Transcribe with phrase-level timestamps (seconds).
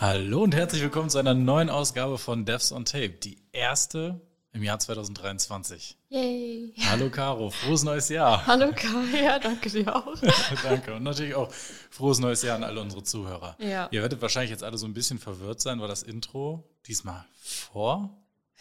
[0.00, 4.20] Hallo und herzlich willkommen zu einer neuen Ausgabe von Devs on Tape, die erste
[4.52, 5.96] im Jahr 2023.
[6.08, 6.74] Yay.
[6.88, 8.46] Hallo Caro, frohes neues Jahr.
[8.46, 10.14] Hallo Kai, ja, danke dir auch.
[10.62, 11.52] danke und natürlich auch
[11.90, 13.56] frohes neues Jahr an alle unsere Zuhörer.
[13.58, 13.88] Ja.
[13.90, 18.16] Ihr werdet wahrscheinlich jetzt alle so ein bisschen verwirrt sein, weil das Intro diesmal vor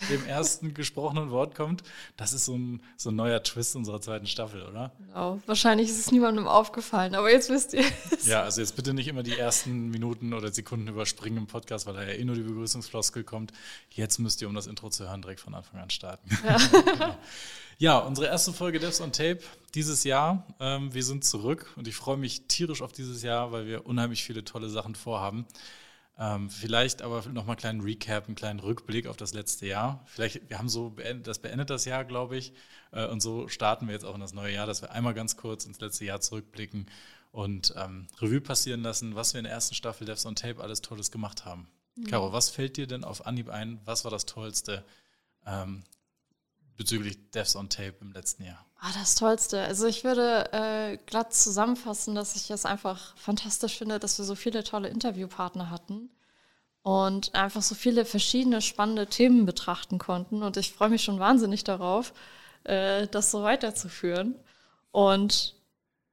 [0.09, 1.83] dem ersten gesprochenen Wort kommt.
[2.15, 4.91] Das ist so ein, so ein neuer Twist unserer zweiten Staffel, oder?
[4.99, 5.39] Genau.
[5.45, 8.27] Wahrscheinlich ist es niemandem aufgefallen, aber jetzt wisst ihr es.
[8.27, 11.95] Ja, also jetzt bitte nicht immer die ersten Minuten oder Sekunden überspringen im Podcast, weil
[11.95, 13.51] da ja eh nur die Begrüßungsfloskel kommt.
[13.89, 16.29] Jetzt müsst ihr, um das Intro zu hören, direkt von Anfang an starten.
[16.45, 16.57] Ja,
[16.93, 17.17] genau.
[17.79, 19.39] ja unsere erste Folge Devs on Tape
[19.73, 20.45] dieses Jahr.
[20.59, 24.23] Ähm, wir sind zurück und ich freue mich tierisch auf dieses Jahr, weil wir unheimlich
[24.23, 25.45] viele tolle Sachen vorhaben.
[26.19, 30.03] Ähm, vielleicht aber nochmal einen kleinen Recap, einen kleinen Rückblick auf das letzte Jahr.
[30.05, 32.53] Vielleicht, wir haben so, beendet, das beendet das Jahr, glaube ich.
[32.91, 35.37] Äh, und so starten wir jetzt auch in das neue Jahr, dass wir einmal ganz
[35.37, 36.87] kurz ins letzte Jahr zurückblicken
[37.31, 40.81] und ähm, Revue passieren lassen, was wir in der ersten Staffel Devs on Tape alles
[40.81, 41.67] Tolles gemacht haben.
[41.95, 42.05] Mhm.
[42.05, 43.79] Caro, was fällt dir denn auf Anhieb ein?
[43.85, 44.83] Was war das Tollste
[45.45, 45.83] ähm,
[46.77, 48.66] bezüglich Devs on Tape im letzten Jahr?
[48.79, 49.61] Ah, das Tollste.
[49.61, 54.35] Also ich würde äh, glatt zusammenfassen, dass ich es einfach fantastisch finde, dass wir so
[54.35, 56.09] viele tolle Interviewpartner hatten
[56.83, 60.43] und einfach so viele verschiedene spannende Themen betrachten konnten.
[60.43, 62.13] Und ich freue mich schon wahnsinnig darauf,
[62.65, 64.35] äh, das so weiterzuführen.
[64.91, 65.55] Und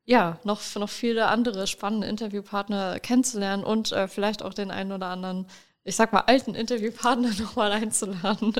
[0.06, 5.06] ja, noch, noch viele andere spannende Interviewpartner kennenzulernen und äh, vielleicht auch den einen oder
[5.06, 5.46] anderen
[5.84, 8.54] ich sag mal, alten Interviewpartner nochmal einzuladen.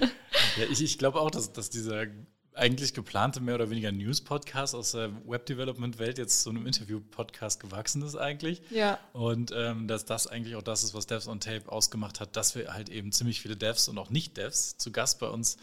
[0.58, 2.06] Ja, ich, ich glaube auch, dass, dass dieser
[2.54, 8.16] eigentlich geplante mehr oder weniger News-Podcast aus der Web-Development-Welt jetzt zu einem Interview-Podcast gewachsen ist
[8.16, 8.62] eigentlich.
[8.70, 8.98] Ja.
[9.12, 12.54] Und ähm, dass das eigentlich auch das ist, was Devs on Tape ausgemacht hat, dass
[12.54, 15.56] wir halt eben ziemlich viele Devs und auch Nicht-Devs zu Gast bei uns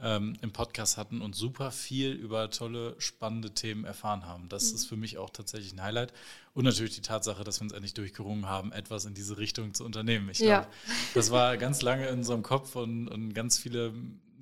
[0.00, 4.48] ähm, im Podcast hatten und super viel über tolle, spannende Themen erfahren haben.
[4.48, 4.74] Das mhm.
[4.74, 6.12] ist für mich auch tatsächlich ein Highlight.
[6.54, 9.84] Und natürlich die Tatsache, dass wir uns endlich durchgerungen haben, etwas in diese Richtung zu
[9.84, 10.28] unternehmen.
[10.28, 10.60] Ich ja.
[10.60, 10.68] glaube,
[11.14, 13.94] das war ganz lange in unserem Kopf und, und ganz viele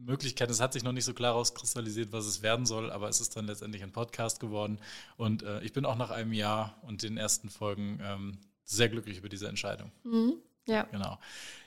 [0.05, 0.53] Möglichkeiten.
[0.53, 3.37] Es hat sich noch nicht so klar rauskristallisiert, was es werden soll, aber es ist
[3.37, 4.78] dann letztendlich ein Podcast geworden.
[5.16, 9.19] Und äh, ich bin auch nach einem Jahr und den ersten Folgen ähm, sehr glücklich
[9.19, 9.91] über diese Entscheidung.
[10.05, 10.34] Mhm.
[10.66, 10.84] Ja.
[10.84, 11.19] Genau.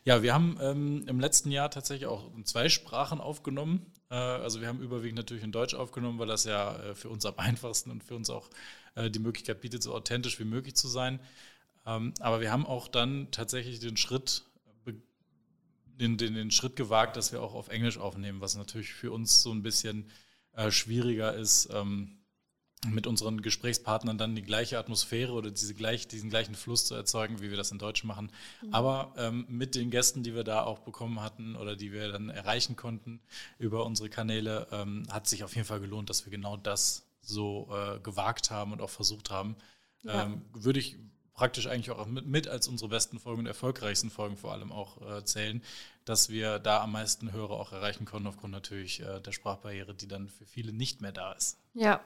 [0.05, 3.85] Ja, wir haben ähm, im letzten Jahr tatsächlich auch in zwei Sprachen aufgenommen.
[4.09, 7.25] Äh, also wir haben überwiegend natürlich in Deutsch aufgenommen, weil das ja äh, für uns
[7.25, 8.50] am einfachsten und für uns auch
[8.95, 11.19] äh, die Möglichkeit bietet, so authentisch wie möglich zu sein.
[11.85, 14.44] Ähm, aber wir haben auch dann tatsächlich den Schritt
[15.99, 19.41] den, den, den Schritt gewagt, dass wir auch auf Englisch aufnehmen, was natürlich für uns
[19.41, 20.09] so ein bisschen
[20.53, 22.17] äh, schwieriger ist, ähm,
[22.87, 27.41] mit unseren Gesprächspartnern dann die gleiche Atmosphäre oder diese gleich, diesen gleichen Fluss zu erzeugen,
[27.41, 28.31] wie wir das in Deutsch machen.
[28.61, 28.73] Mhm.
[28.73, 32.29] Aber ähm, mit den Gästen, die wir da auch bekommen hatten oder die wir dann
[32.29, 33.21] erreichen konnten
[33.57, 37.69] über unsere Kanäle, ähm, hat sich auf jeden Fall gelohnt, dass wir genau das so
[37.71, 39.55] äh, gewagt haben und auch versucht haben.
[40.03, 40.25] Ja.
[40.25, 40.97] Ähm, würde ich
[41.33, 45.01] praktisch eigentlich auch mit, mit, als unsere besten Folgen und erfolgreichsten Folgen vor allem auch
[45.01, 45.61] äh, zählen,
[46.05, 50.07] dass wir da am meisten Hörer auch erreichen konnten, aufgrund natürlich äh, der Sprachbarriere, die
[50.07, 51.57] dann für viele nicht mehr da ist.
[51.73, 52.01] Ja.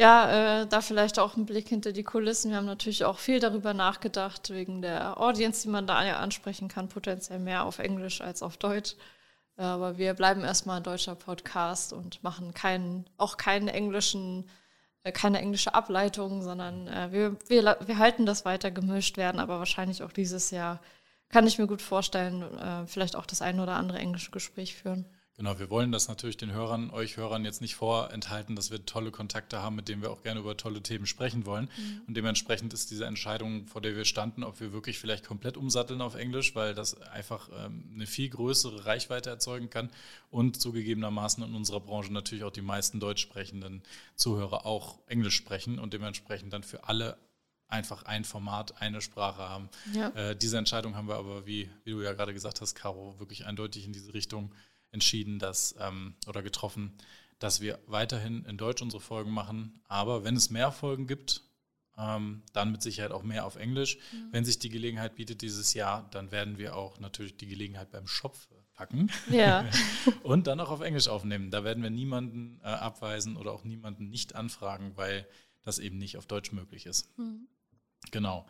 [0.00, 2.52] Ja, äh, da vielleicht auch ein Blick hinter die Kulissen.
[2.52, 6.88] Wir haben natürlich auch viel darüber nachgedacht, wegen der Audience, die man da ansprechen kann,
[6.88, 8.94] potenziell mehr auf Englisch als auf Deutsch.
[9.56, 14.48] Aber wir bleiben erstmal ein deutscher Podcast und machen keinen, auch keinen englischen
[15.12, 20.02] keine englische Ableitung, sondern äh, wir, wir, wir halten das weiter gemischt, werden aber wahrscheinlich
[20.02, 20.80] auch dieses Jahr,
[21.28, 25.04] kann ich mir gut vorstellen, äh, vielleicht auch das ein oder andere englische Gespräch führen.
[25.38, 29.12] Genau, wir wollen das natürlich den Hörern, euch Hörern jetzt nicht vorenthalten, dass wir tolle
[29.12, 31.70] Kontakte haben, mit denen wir auch gerne über tolle Themen sprechen wollen.
[31.76, 32.02] Mhm.
[32.08, 36.00] Und dementsprechend ist diese Entscheidung, vor der wir standen, ob wir wirklich vielleicht komplett umsatteln
[36.00, 39.90] auf Englisch, weil das einfach ähm, eine viel größere Reichweite erzeugen kann
[40.32, 43.84] und zugegebenermaßen in unserer Branche natürlich auch die meisten deutsch sprechenden
[44.16, 47.16] Zuhörer auch Englisch sprechen und dementsprechend dann für alle
[47.68, 49.68] einfach ein Format, eine Sprache haben.
[49.94, 50.08] Ja.
[50.16, 53.46] Äh, diese Entscheidung haben wir aber, wie, wie du ja gerade gesagt hast, Caro, wirklich
[53.46, 54.50] eindeutig in diese Richtung
[54.90, 56.96] entschieden, dass ähm, oder getroffen,
[57.38, 59.80] dass wir weiterhin in Deutsch unsere Folgen machen.
[59.88, 61.42] Aber wenn es mehr Folgen gibt,
[61.96, 63.98] ähm, dann mit Sicherheit auch mehr auf Englisch.
[64.12, 64.28] Mhm.
[64.32, 68.06] Wenn sich die Gelegenheit bietet dieses Jahr, dann werden wir auch natürlich die Gelegenheit beim
[68.06, 68.48] Schopf
[68.78, 69.68] packen ja.
[70.22, 71.50] und dann auch auf Englisch aufnehmen.
[71.50, 75.26] Da werden wir niemanden äh, abweisen oder auch niemanden nicht anfragen, weil
[75.62, 77.18] das eben nicht auf Deutsch möglich ist.
[77.18, 77.48] Mhm.
[78.12, 78.46] Genau.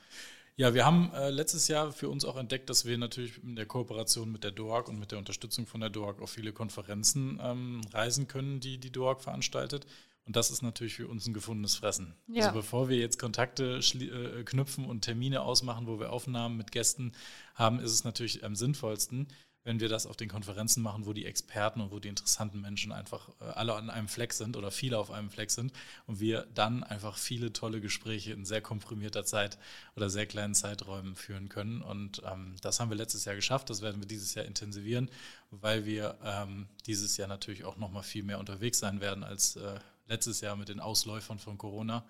[0.59, 3.65] Ja, wir haben äh, letztes Jahr für uns auch entdeckt, dass wir natürlich in der
[3.65, 7.81] Kooperation mit der DOAG und mit der Unterstützung von der DOAG auf viele Konferenzen ähm,
[7.93, 9.87] reisen können, die die DOAG veranstaltet.
[10.27, 12.17] Und das ist natürlich für uns ein gefundenes Fressen.
[12.27, 12.47] Ja.
[12.47, 17.13] Also bevor wir jetzt Kontakte äh, knüpfen und Termine ausmachen, wo wir Aufnahmen mit Gästen
[17.55, 19.29] haben, ist es natürlich am sinnvollsten,
[19.69, 22.91] wenn wir das auf den Konferenzen machen, wo die Experten und wo die interessanten Menschen
[22.91, 25.75] einfach äh, alle an einem Fleck sind oder viele auf einem Fleck sind
[26.07, 29.59] und wir dann einfach viele tolle Gespräche in sehr komprimierter Zeit
[29.95, 31.83] oder sehr kleinen Zeiträumen führen können.
[31.83, 35.11] Und ähm, das haben wir letztes Jahr geschafft, das werden wir dieses Jahr intensivieren,
[35.51, 39.57] weil wir ähm, dieses Jahr natürlich auch noch mal viel mehr unterwegs sein werden als
[39.57, 42.07] äh, letztes Jahr mit den Ausläufern von Corona.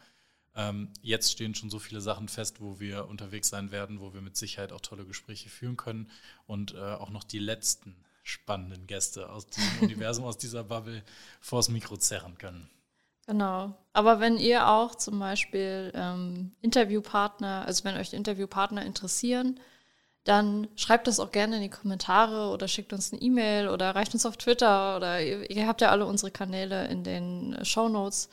[0.58, 4.20] Ähm, jetzt stehen schon so viele Sachen fest, wo wir unterwegs sein werden, wo wir
[4.20, 6.10] mit Sicherheit auch tolle Gespräche führen können
[6.48, 7.94] und äh, auch noch die letzten
[8.24, 11.04] spannenden Gäste aus diesem Universum, aus dieser Bubble
[11.40, 12.68] vors Mikro zerren können.
[13.28, 13.72] Genau.
[13.92, 19.60] Aber wenn ihr auch zum Beispiel ähm, Interviewpartner, also wenn euch Interviewpartner interessieren,
[20.24, 24.12] dann schreibt das auch gerne in die Kommentare oder schickt uns eine E-Mail oder erreicht
[24.12, 28.28] uns auf Twitter oder ihr, ihr habt ja alle unsere Kanäle in den Show Notes.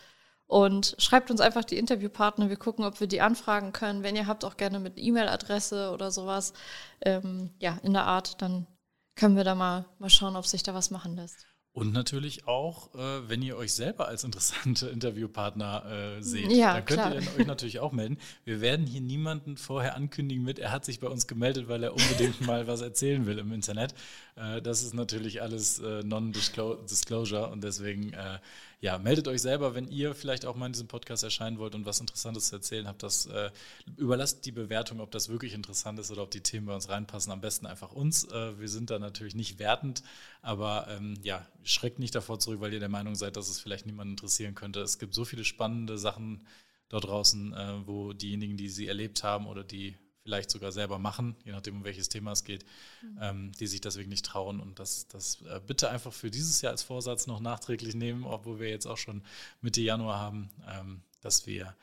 [0.48, 2.50] Und schreibt uns einfach die Interviewpartner.
[2.50, 4.04] Wir gucken, ob wir die anfragen können.
[4.04, 6.54] Wenn ihr habt, auch gerne mit E-Mail-Adresse oder sowas.
[7.02, 8.68] Ähm, ja, in der Art, dann
[9.16, 11.48] können wir da mal, mal schauen, ob sich da was machen lässt.
[11.76, 16.86] Und natürlich auch, äh, wenn ihr euch selber als interessante Interviewpartner äh, seht, ja, dann
[16.86, 17.14] könnt klar.
[17.14, 18.18] ihr dann euch natürlich auch melden.
[18.46, 21.92] Wir werden hier niemanden vorher ankündigen mit, er hat sich bei uns gemeldet, weil er
[21.92, 23.94] unbedingt mal was erzählen will im Internet.
[24.36, 28.40] Äh, das ist natürlich alles äh, Non-Disclosure und deswegen äh,
[28.82, 31.86] ja, meldet euch selber, wenn ihr vielleicht auch mal in diesem Podcast erscheinen wollt und
[31.86, 33.04] was Interessantes zu erzählen habt.
[33.04, 33.50] Das äh,
[33.98, 37.32] überlasst die Bewertung, ob das wirklich interessant ist oder ob die Themen bei uns reinpassen.
[37.32, 38.26] Am besten einfach uns.
[38.26, 40.04] Äh, wir sind da natürlich nicht wertend,
[40.42, 43.86] aber ähm, ja, schreckt nicht davor zurück, weil ihr der Meinung seid, dass es vielleicht
[43.86, 44.82] niemanden interessieren könnte.
[44.82, 46.46] Es gibt so viele spannende Sachen
[46.90, 51.52] dort draußen, wo diejenigen, die sie erlebt haben oder die vielleicht sogar selber machen, je
[51.52, 52.66] nachdem, um welches Thema es geht,
[53.04, 53.20] mhm.
[53.22, 56.72] ähm, die sich deswegen nicht trauen und das, das äh, bitte einfach für dieses Jahr
[56.72, 59.22] als Vorsatz noch nachträglich nehmen, obwohl wir jetzt auch schon
[59.62, 61.76] Mitte Januar haben, ähm, dass wir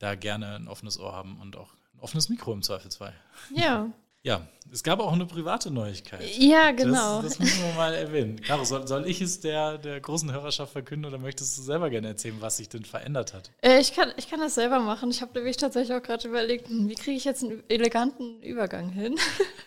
[0.00, 3.14] da gerne ein offenes Ohr haben und auch ein offenes Mikro im Zweifelsfall.
[3.54, 3.92] Ja.
[4.24, 6.24] Ja, es gab auch eine private Neuigkeit.
[6.38, 7.20] Ja, genau.
[7.20, 8.40] Das, das müssen wir mal erwähnen.
[8.40, 12.08] Caro, soll, soll, ich es der, der großen Hörerschaft verkünden oder möchtest du selber gerne
[12.08, 13.50] erzählen, was sich denn verändert hat?
[13.60, 15.10] Äh, ich, kann, ich kann das selber machen.
[15.10, 18.88] Ich habe nämlich tatsächlich auch gerade überlegt, hm, wie kriege ich jetzt einen eleganten Übergang
[18.88, 19.16] hin?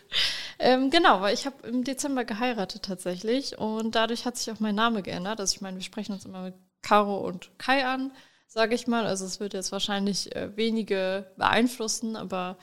[0.58, 4.74] ähm, genau, weil ich habe im Dezember geheiratet tatsächlich und dadurch hat sich auch mein
[4.74, 5.38] Name geändert.
[5.38, 8.10] Also ich meine, wir sprechen uns immer mit Caro und Kai an,
[8.48, 9.06] sage ich mal.
[9.06, 12.58] Also es wird jetzt wahrscheinlich äh, wenige beeinflussen, aber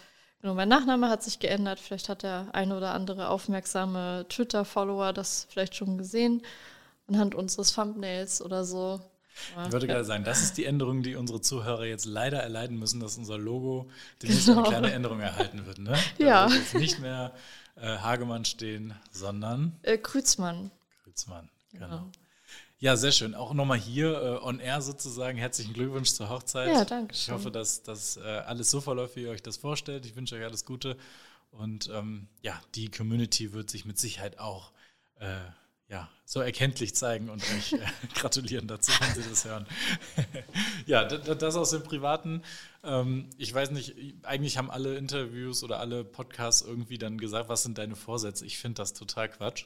[0.45, 1.79] Genau, mein Nachname hat sich geändert.
[1.79, 6.43] Vielleicht hat der eine oder andere aufmerksame Twitter-Follower das vielleicht schon gesehen
[7.07, 8.99] anhand unseres Thumbnails oder so.
[9.65, 12.99] Ich würde gerade sagen, das ist die Änderung, die unsere Zuhörer jetzt leider erleiden müssen,
[12.99, 13.89] dass unser Logo
[14.21, 14.59] demnächst genau.
[14.59, 15.79] eine kleine Änderung erhalten wird.
[15.79, 15.97] Ne?
[16.19, 16.47] Ja.
[16.47, 17.33] wird jetzt nicht mehr
[17.77, 20.69] äh, Hagemann stehen, sondern äh, Krützmann.
[21.05, 21.87] Krützmann, genau.
[21.87, 22.11] genau.
[22.85, 23.33] Ja, sehr schön.
[23.33, 25.39] Auch nochmal hier äh, on air sozusagen.
[25.39, 26.67] Herzlichen Glückwunsch zur Hochzeit.
[26.67, 27.23] Ja, danke schön.
[27.23, 30.05] Ich hoffe, dass das äh, alles so verläuft, wie ihr euch das vorstellt.
[30.05, 30.95] Ich wünsche euch alles Gute.
[31.49, 34.71] Und ähm, ja, die Community wird sich mit Sicherheit auch
[35.19, 35.25] äh,
[35.89, 37.79] ja, so erkenntlich zeigen und euch äh,
[38.13, 39.65] gratulieren dazu, wenn sie das hören.
[40.85, 42.43] ja, das aus dem Privaten.
[42.83, 47.63] Ähm, ich weiß nicht, eigentlich haben alle Interviews oder alle Podcasts irgendwie dann gesagt, was
[47.63, 48.45] sind deine Vorsätze?
[48.45, 49.65] Ich finde das total Quatsch.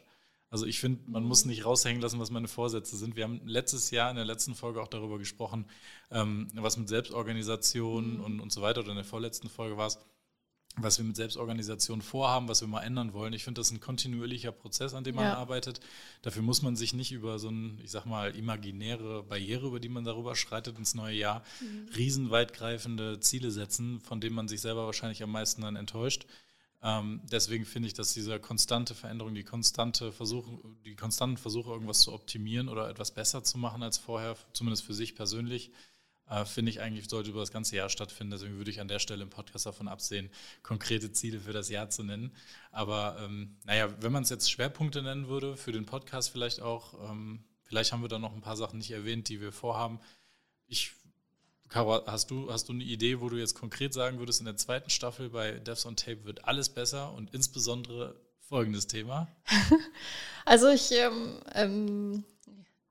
[0.50, 3.16] Also ich finde, man muss nicht raushängen lassen, was meine Vorsätze sind.
[3.16, 5.66] Wir haben letztes Jahr in der letzten Folge auch darüber gesprochen,
[6.10, 8.24] ähm, was mit Selbstorganisation mhm.
[8.24, 10.00] und, und so weiter, oder in der vorletzten Folge war es,
[10.78, 13.34] was wir mit Selbstorganisation vorhaben, was wir mal ändern wollen.
[13.34, 15.35] Ich finde, das ist ein kontinuierlicher Prozess, an dem man ja.
[15.35, 15.81] arbeitet.
[16.21, 19.90] Dafür muss man sich nicht über so eine, ich sag mal, imaginäre Barriere, über die
[19.90, 21.90] man darüber schreitet ins neue Jahr, mhm.
[21.95, 26.26] riesenweitgreifende Ziele setzen, von denen man sich selber wahrscheinlich am meisten dann enttäuscht.
[26.81, 32.02] Ähm, deswegen finde ich, dass diese konstante Veränderung, die konstante Versuche, die konstanten Versuche, irgendwas
[32.02, 35.71] zu optimieren oder etwas besser zu machen als vorher, zumindest für sich persönlich,
[36.30, 38.31] äh, finde ich eigentlich, sollte über das ganze Jahr stattfinden.
[38.31, 40.30] Deswegen würde ich an der Stelle im Podcast davon absehen,
[40.64, 42.33] konkrete Ziele für das Jahr zu nennen.
[42.71, 47.12] Aber ähm, naja, wenn man es jetzt Schwerpunkte nennen würde, für den Podcast vielleicht auch,
[47.12, 50.00] ähm, vielleicht haben wir da noch ein paar Sachen nicht erwähnt, die wir vorhaben.
[50.68, 50.94] Ich
[51.69, 54.57] Caro, hast du, hast du eine Idee, wo du jetzt konkret sagen würdest, in der
[54.57, 59.28] zweiten Staffel bei Devs on Tape wird alles besser und insbesondere folgendes Thema?
[60.45, 62.23] Also ich, ähm, ähm,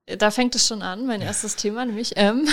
[0.07, 2.47] da fängt es schon an, mein erstes Thema, nämlich ähm,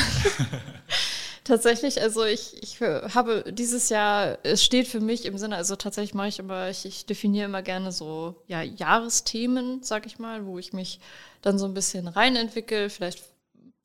[1.44, 6.16] tatsächlich, also ich, ich habe dieses Jahr, es steht für mich im Sinne, also tatsächlich
[6.16, 10.58] mache ich immer, ich, ich definiere immer gerne so ja, Jahresthemen, sag ich mal, wo
[10.58, 11.00] ich mich
[11.44, 13.22] dann so ein bisschen reinentwickle, vielleicht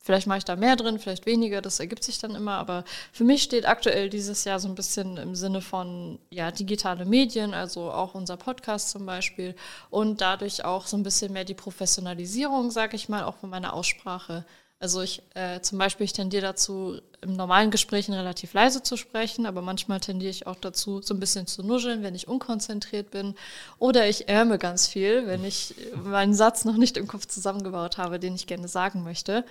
[0.02, 2.54] Vielleicht mache ich da mehr drin, vielleicht weniger, das ergibt sich dann immer.
[2.54, 7.04] Aber für mich steht aktuell dieses Jahr so ein bisschen im Sinne von ja, digitale
[7.04, 9.54] Medien, also auch unser Podcast zum Beispiel.
[9.90, 13.74] Und dadurch auch so ein bisschen mehr die Professionalisierung, sage ich mal, auch von meiner
[13.74, 14.46] Aussprache.
[14.82, 19.44] Also ich äh, zum Beispiel, ich tendiere dazu, im normalen Gesprächen relativ leise zu sprechen,
[19.44, 23.34] aber manchmal tendiere ich auch dazu, so ein bisschen zu nuscheln, wenn ich unkonzentriert bin.
[23.78, 28.18] Oder ich ärme ganz viel, wenn ich meinen Satz noch nicht im Kopf zusammengebaut habe,
[28.18, 29.44] den ich gerne sagen möchte.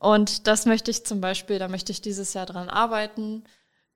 [0.00, 3.44] Und das möchte ich zum Beispiel, da möchte ich dieses Jahr dran arbeiten.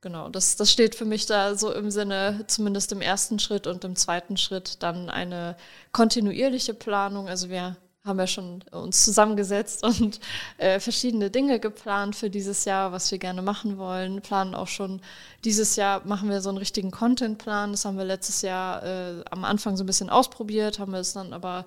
[0.02, 3.84] Genau, das, das steht für mich da so im Sinne, zumindest im ersten Schritt und
[3.84, 5.56] im zweiten Schritt dann eine
[5.90, 7.28] kontinuierliche Planung.
[7.28, 10.20] Also wir haben ja schon uns zusammengesetzt und
[10.58, 14.22] äh, verschiedene Dinge geplant für dieses Jahr, was wir gerne machen wollen.
[14.22, 15.02] Planen auch schon
[15.44, 17.72] dieses Jahr machen wir so einen richtigen Contentplan.
[17.72, 21.12] Das haben wir letztes Jahr äh, am Anfang so ein bisschen ausprobiert, haben wir es
[21.12, 21.66] dann aber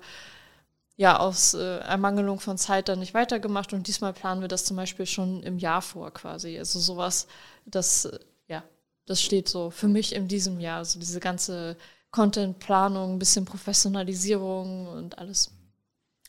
[0.96, 4.76] ja aus äh, Ermangelung von Zeit dann nicht weitergemacht und diesmal planen wir das zum
[4.76, 6.58] Beispiel schon im Jahr vor quasi.
[6.58, 7.26] Also sowas,
[7.66, 8.64] das äh, ja,
[9.06, 10.78] das steht so für mich in diesem Jahr.
[10.78, 11.76] Also diese ganze
[12.10, 15.50] Contentplanung, ein bisschen Professionalisierung und alles.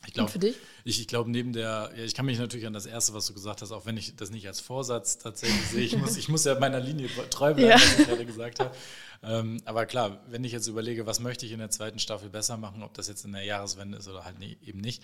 [0.06, 0.56] Ich glaube, für dich?
[0.84, 3.34] Ich, ich glaube, neben der, ja, ich kann mich natürlich an das Erste, was du
[3.34, 6.44] gesagt hast, auch wenn ich das nicht als Vorsatz tatsächlich sehe, ich muss, ich muss
[6.44, 7.74] ja meiner Linie treu bleiben, ja.
[7.74, 8.74] was ich gerade gesagt habe.
[9.22, 12.56] Ähm, aber klar, wenn ich jetzt überlege, was möchte ich in der zweiten Staffel besser
[12.56, 15.02] machen, ob das jetzt in der Jahreswende ist oder halt nie, eben nicht.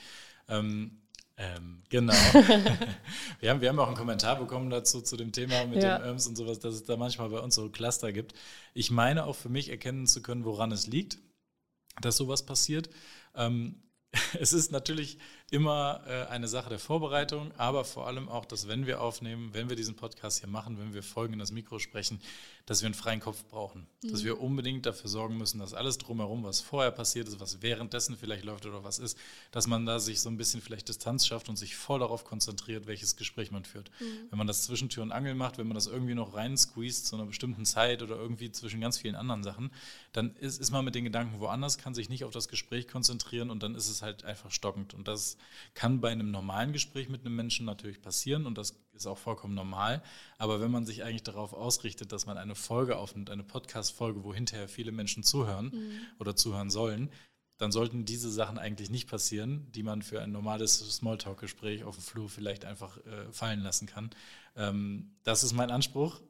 [0.49, 1.03] Ähm,
[1.37, 2.13] ähm, genau.
[3.41, 5.99] wir, haben, wir haben auch einen Kommentar bekommen dazu, zu dem Thema mit ja.
[5.99, 8.35] den Irms und sowas, dass es da manchmal bei uns so Cluster gibt.
[8.75, 11.19] Ich meine auch für mich erkennen zu können, woran es liegt,
[12.01, 12.91] dass sowas passiert.
[13.35, 13.83] Ähm,
[14.40, 15.19] es ist natürlich
[15.53, 19.69] immer äh, eine Sache der Vorbereitung, aber vor allem auch, dass wenn wir aufnehmen, wenn
[19.69, 22.21] wir diesen Podcast hier machen, wenn wir Folgen in das Mikro sprechen,
[22.65, 23.87] dass wir einen freien Kopf brauchen.
[24.03, 24.13] Mhm.
[24.13, 28.17] Dass wir unbedingt dafür sorgen müssen, dass alles drumherum, was vorher passiert ist, was währenddessen
[28.17, 29.19] vielleicht läuft oder was ist,
[29.51, 32.87] dass man da sich so ein bisschen vielleicht Distanz schafft und sich voll darauf konzentriert,
[32.87, 33.91] welches Gespräch man führt.
[34.01, 34.31] Mhm.
[34.31, 37.05] Wenn man das zwischen Tür und Angel macht, wenn man das irgendwie noch rein squeezed
[37.05, 39.71] zu einer bestimmten Zeit oder irgendwie zwischen ganz vielen anderen Sachen,
[40.15, 43.51] dann ist, ist man mit den Gedanken woanders, kann sich nicht auf das Gespräch konzentrieren
[43.51, 44.95] und dann ist es halt einfach stockend.
[44.95, 45.37] Und das
[45.75, 49.55] kann bei einem normalen Gespräch mit einem Menschen natürlich passieren und das ist auch vollkommen
[49.55, 50.03] normal.
[50.39, 54.35] Aber wenn man sich eigentlich darauf ausrichtet, dass man eine Folge aufnimmt, eine Podcast-Folge, wo
[54.35, 56.01] hinterher viele Menschen zuhören mhm.
[56.19, 57.11] oder zuhören sollen,
[57.59, 62.03] dann sollten diese Sachen eigentlich nicht passieren, die man für ein normales Smalltalk-Gespräch auf dem
[62.03, 64.11] Flur vielleicht einfach äh, fallen lassen kann.
[64.57, 66.21] Ähm, das ist mein Anspruch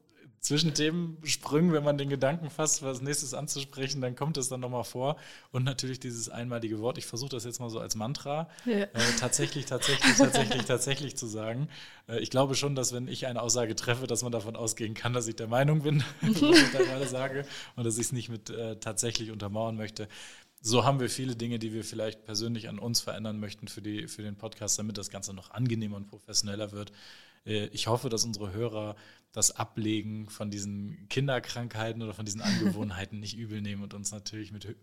[0.43, 4.83] zwischen Themensprüngen, wenn man den Gedanken fasst, was nächstes anzusprechen, dann kommt es dann nochmal
[4.83, 5.17] vor.
[5.53, 6.99] Und natürlich dieses einmalige Wort.
[6.99, 8.81] Ich versuche das jetzt mal so als Mantra ja.
[8.81, 8.89] äh,
[9.21, 11.69] tatsächlich, tatsächlich, tatsächlich, tatsächlich zu sagen.
[12.09, 15.13] Äh, ich glaube schon, dass wenn ich eine Aussage treffe, dass man davon ausgehen kann,
[15.13, 17.47] dass ich der Meinung bin, was ich da gerade sage
[17.77, 20.09] und dass ich es nicht mit äh, tatsächlich untermauern möchte.
[20.61, 24.09] So haben wir viele Dinge, die wir vielleicht persönlich an uns verändern möchten für, die,
[24.09, 26.91] für den Podcast, damit das Ganze noch angenehmer und professioneller wird.
[27.45, 28.97] Äh, ich hoffe, dass unsere Hörer
[29.33, 34.53] das Ablegen von diesen Kinderkrankheiten oder von diesen Angewohnheiten nicht übel nehmen und uns natürlich
[34.53, 34.77] mit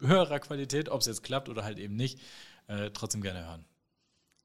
[0.00, 2.20] höherer Qualität, ob es jetzt klappt oder halt eben nicht,
[2.68, 3.64] äh, trotzdem gerne hören.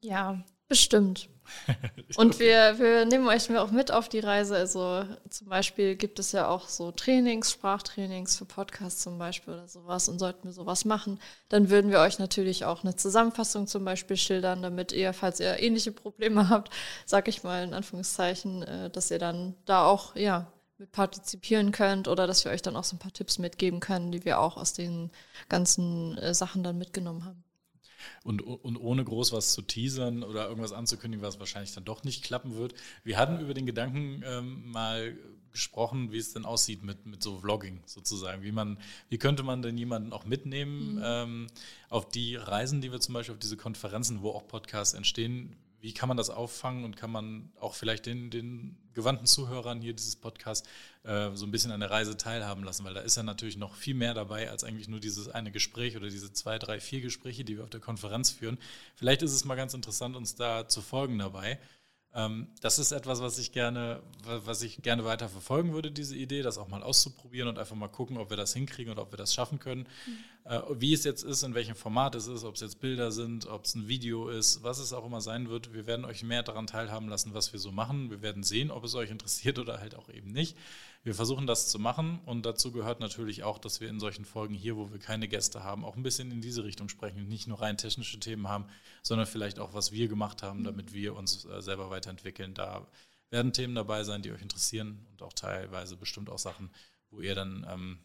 [0.03, 1.27] Ja, Bestimmt.
[2.15, 4.55] Und wir, wir nehmen euch auch mit auf die Reise.
[4.55, 9.67] Also zum Beispiel gibt es ja auch so Trainings, Sprachtrainings für Podcasts zum Beispiel oder
[9.67, 10.07] sowas.
[10.07, 14.15] Und sollten wir sowas machen, dann würden wir euch natürlich auch eine Zusammenfassung zum Beispiel
[14.15, 16.71] schildern, damit ihr, falls ihr ähnliche Probleme habt,
[17.05, 20.47] sag ich mal in Anführungszeichen, äh, dass ihr dann da auch, ja,
[20.77, 24.13] mit partizipieren könnt oder dass wir euch dann auch so ein paar Tipps mitgeben können,
[24.13, 25.11] die wir auch aus den
[25.49, 27.43] ganzen äh, Sachen dann mitgenommen haben.
[28.24, 32.24] Und, und ohne groß was zu teasern oder irgendwas anzukündigen, was wahrscheinlich dann doch nicht
[32.24, 32.74] klappen wird.
[33.03, 35.17] Wir hatten über den Gedanken ähm, mal
[35.51, 38.41] gesprochen, wie es denn aussieht mit, mit so Vlogging sozusagen.
[38.43, 38.77] Wie, man,
[39.10, 41.01] wie könnte man denn jemanden auch mitnehmen mhm.
[41.03, 41.48] ähm,
[41.89, 45.93] auf die Reisen, die wir zum Beispiel auf diese Konferenzen, wo auch Podcasts entstehen, wie
[45.93, 50.15] kann man das auffangen und kann man auch vielleicht den, den gewandten Zuhörern hier dieses
[50.15, 50.67] Podcast
[51.03, 53.75] äh, so ein bisschen an der Reise teilhaben lassen, weil da ist ja natürlich noch
[53.75, 57.43] viel mehr dabei als eigentlich nur dieses eine Gespräch oder diese zwei, drei, vier Gespräche,
[57.43, 58.57] die wir auf der Konferenz führen.
[58.95, 61.59] Vielleicht ist es mal ganz interessant, uns da zu folgen dabei.
[62.13, 66.41] Ähm, das ist etwas, was ich gerne, was ich gerne weiter verfolgen würde, diese Idee,
[66.41, 69.17] das auch mal auszuprobieren und einfach mal gucken, ob wir das hinkriegen oder ob wir
[69.17, 69.87] das schaffen können.
[70.05, 70.17] Mhm.
[70.43, 73.45] Äh, wie es jetzt ist, in welchem Format es ist, ob es jetzt Bilder sind,
[73.45, 75.73] ob es ein Video ist, was es auch immer sein wird.
[75.73, 78.09] Wir werden euch mehr daran teilhaben lassen, was wir so machen.
[78.09, 80.57] Wir werden sehen, ob es euch interessiert oder halt auch eben nicht.
[81.03, 84.53] Wir versuchen das zu machen und dazu gehört natürlich auch, dass wir in solchen Folgen
[84.53, 87.47] hier, wo wir keine Gäste haben, auch ein bisschen in diese Richtung sprechen und nicht
[87.47, 88.65] nur rein technische Themen haben,
[89.01, 92.53] sondern vielleicht auch, was wir gemacht haben, damit wir uns äh, selber weiterentwickeln.
[92.53, 92.88] Da
[93.29, 96.70] werden Themen dabei sein, die euch interessieren und auch teilweise bestimmt auch Sachen,
[97.10, 98.00] wo ihr dann ähm,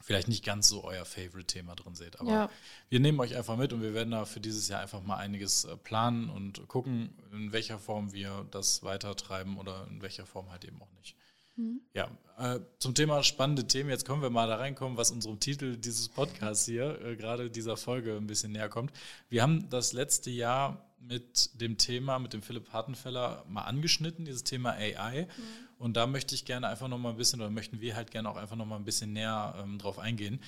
[0.00, 2.20] vielleicht nicht ganz so euer Favorite-Thema drin seht.
[2.20, 2.50] Aber ja.
[2.88, 5.64] wir nehmen euch einfach mit und wir werden da für dieses Jahr einfach mal einiges
[5.64, 10.64] äh, planen und gucken, in welcher Form wir das weitertreiben oder in welcher Form halt
[10.64, 11.16] eben auch nicht.
[11.56, 11.80] Mhm.
[11.92, 13.90] Ja, äh, zum Thema spannende Themen.
[13.90, 17.76] Jetzt können wir mal da reinkommen, was unserem Titel dieses Podcasts hier, äh, gerade dieser
[17.76, 18.92] Folge, ein bisschen näher kommt.
[19.28, 24.44] Wir haben das letzte Jahr mit dem Thema, mit dem Philipp Hartenfeller mal angeschnitten, dieses
[24.44, 25.22] Thema AI.
[25.24, 25.28] Mhm.
[25.78, 28.28] Und da möchte ich gerne einfach noch mal ein bisschen, oder möchten wir halt gerne
[28.28, 30.40] auch einfach noch mal ein bisschen näher ähm, drauf eingehen.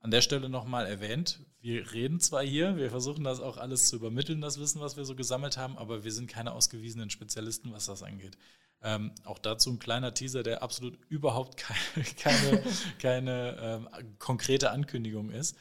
[0.00, 3.96] An der Stelle nochmal erwähnt, wir reden zwar hier, wir versuchen das auch alles zu
[3.96, 7.86] übermitteln, das Wissen, was wir so gesammelt haben, aber wir sind keine ausgewiesenen Spezialisten, was
[7.86, 8.36] das angeht.
[8.82, 12.62] Ähm, auch dazu ein kleiner Teaser, der absolut überhaupt keine, keine,
[12.98, 15.56] keine ähm, konkrete Ankündigung ist,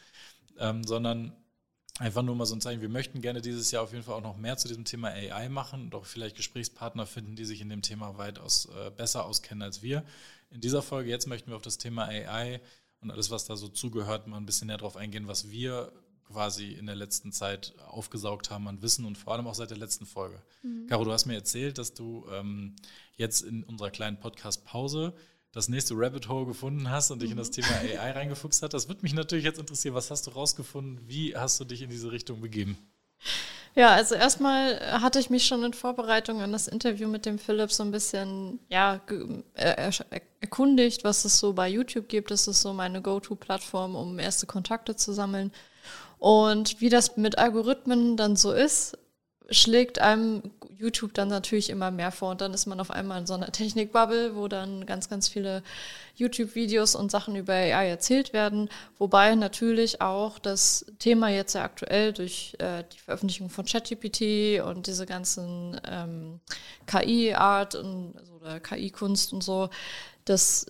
[0.58, 1.34] ähm, sondern
[2.02, 2.82] einfach nur mal so ein Zeichen.
[2.82, 5.50] Wir möchten gerne dieses Jahr auf jeden Fall auch noch mehr zu diesem Thema AI
[5.50, 9.84] machen, doch vielleicht Gesprächspartner finden, die sich in dem Thema weitaus äh, besser auskennen als
[9.84, 10.04] wir.
[10.50, 12.60] In dieser Folge jetzt möchten wir auf das Thema AI
[13.02, 15.92] und alles, was da so zugehört, mal ein bisschen näher drauf eingehen, was wir
[16.32, 19.78] quasi in der letzten Zeit aufgesaugt haben an Wissen und vor allem auch seit der
[19.78, 20.42] letzten Folge.
[20.64, 20.88] Mhm.
[20.88, 22.76] Caro, du hast mir erzählt, dass du ähm,
[23.16, 25.14] jetzt in unserer kleinen Podcast-Pause
[25.52, 27.54] das nächste Rabbit Hole gefunden hast und dich in das mhm.
[27.54, 28.74] Thema AI reingefuchst hast.
[28.74, 29.96] Das würde mich natürlich jetzt interessieren.
[29.96, 31.00] Was hast du rausgefunden?
[31.08, 32.78] Wie hast du dich in diese Richtung begeben?
[33.74, 37.72] Ja, also erstmal hatte ich mich schon in Vorbereitung an das Interview mit dem Philipp
[37.72, 39.00] so ein bisschen ja,
[40.42, 42.32] erkundigt, was es so bei YouTube gibt.
[42.32, 45.54] Das ist so meine Go-To-Plattform, um erste Kontakte zu sammeln.
[46.20, 48.98] Und wie das mit Algorithmen dann so ist,
[49.52, 50.42] schlägt einem
[50.82, 52.32] YouTube dann natürlich immer mehr vor.
[52.32, 55.64] Und dann ist man auf einmal in so einer Technikbubble, wo dann ganz, ganz viele
[56.16, 62.14] YouTube-Videos und Sachen über AI erzählt werden, wobei natürlich auch das Thema jetzt sehr aktuell
[62.14, 66.40] durch äh, die Veröffentlichung von ChatGPT und diese ganzen ähm,
[66.88, 69.70] KI-Art und also, oder KI-Kunst und so,
[70.26, 70.66] dass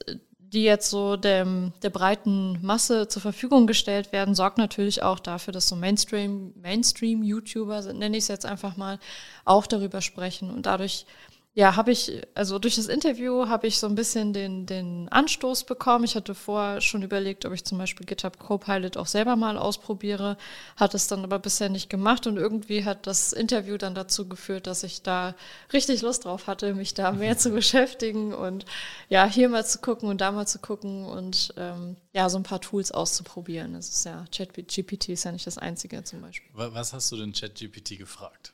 [0.54, 5.54] die jetzt so dem, der breiten Masse zur Verfügung gestellt werden, sorgt natürlich auch dafür,
[5.54, 9.00] dass so Mainstream, Mainstream-YouTuber, nenne ich es jetzt einfach mal,
[9.46, 10.52] auch darüber sprechen.
[10.52, 11.06] Und dadurch
[11.54, 15.66] ja, habe ich, also durch das Interview habe ich so ein bisschen den, den Anstoß
[15.66, 16.06] bekommen.
[16.06, 20.38] Ich hatte vorher schon überlegt, ob ich zum Beispiel GitHub Copilot auch selber mal ausprobiere,
[20.78, 24.66] hat es dann aber bisher nicht gemacht und irgendwie hat das Interview dann dazu geführt,
[24.66, 25.36] dass ich da
[25.74, 28.64] richtig Lust drauf hatte, mich da mehr zu beschäftigen und
[29.10, 32.44] ja, hier mal zu gucken und da mal zu gucken und ähm, ja, so ein
[32.44, 33.74] paar Tools auszuprobieren.
[33.74, 36.50] Das ist ja, ChatGPT ist ja nicht das einzige zum Beispiel.
[36.54, 38.54] Was hast du denn ChatGPT gefragt?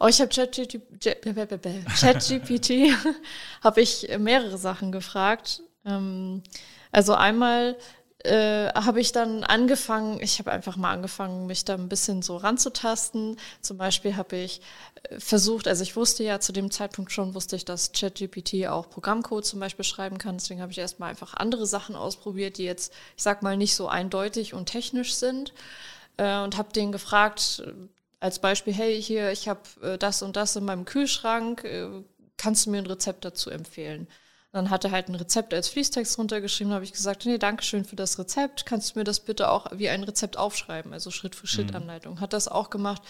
[0.00, 1.22] Oh, ich habe ChatGPT,
[2.00, 2.94] ChatGPT
[3.62, 5.62] habe ich mehrere Sachen gefragt.
[5.84, 6.42] Ähm,
[6.92, 7.76] also einmal
[8.24, 12.38] äh, habe ich dann angefangen, ich habe einfach mal angefangen, mich da ein bisschen so
[12.38, 13.36] ranzutasten.
[13.60, 14.62] Zum Beispiel habe ich
[15.10, 18.88] äh, versucht, also ich wusste ja zu dem Zeitpunkt schon, wusste ich, dass ChatGPT auch
[18.88, 20.38] Programmcode zum Beispiel schreiben kann.
[20.38, 23.88] Deswegen habe ich erstmal einfach andere Sachen ausprobiert, die jetzt, ich sag mal, nicht so
[23.88, 25.52] eindeutig und technisch sind.
[26.16, 27.62] Äh, und habe den gefragt,
[28.20, 31.62] als Beispiel, hey, hier, ich habe das und das in meinem Kühlschrank,
[32.38, 34.08] kannst du mir ein Rezept dazu empfehlen?
[34.54, 37.84] Dann hat er halt ein Rezept als Fließtext runtergeschrieben, habe ich gesagt, nee, danke schön
[37.84, 42.14] für das Rezept, kannst du mir das bitte auch wie ein Rezept aufschreiben, also Schritt-für-Schritt-Anleitung.
[42.14, 42.20] Mhm.
[42.20, 43.02] Hat das auch gemacht,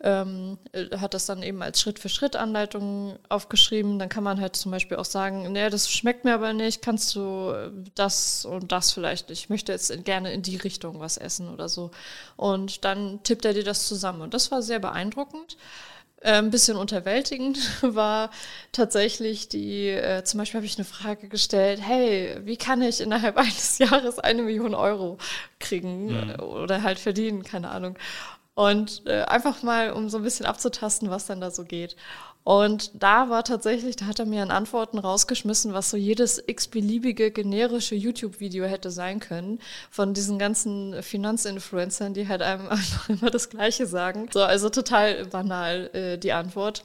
[0.00, 3.98] ähm, äh, hat das dann eben als Schritt-für-Schritt-Anleitung aufgeschrieben.
[3.98, 7.16] Dann kann man halt zum Beispiel auch sagen, nee, das schmeckt mir aber nicht, kannst
[7.16, 11.48] du äh, das und das vielleicht, ich möchte jetzt gerne in die Richtung was essen
[11.48, 11.90] oder so.
[12.36, 14.20] Und dann tippt er dir das zusammen.
[14.20, 15.56] Und das war sehr beeindruckend.
[16.26, 18.30] Äh, ein bisschen unterwältigend war
[18.72, 23.36] tatsächlich die, äh, zum Beispiel habe ich eine Frage gestellt, hey, wie kann ich innerhalb
[23.36, 25.18] eines Jahres eine Million Euro
[25.60, 26.24] kriegen ja.
[26.24, 26.40] Mhm.
[26.40, 27.96] oder halt verdienen, keine Ahnung.
[28.54, 31.94] Und äh, einfach mal, um so ein bisschen abzutasten, was dann da so geht.
[32.46, 37.32] Und da war tatsächlich, da hat er mir an Antworten rausgeschmissen, was so jedes x-beliebige
[37.32, 39.58] generische YouTube-Video hätte sein können.
[39.90, 44.28] Von diesen ganzen Finanzinfluencern, die halt einem einfach immer das Gleiche sagen.
[44.32, 46.84] So, also total banal äh, die Antwort.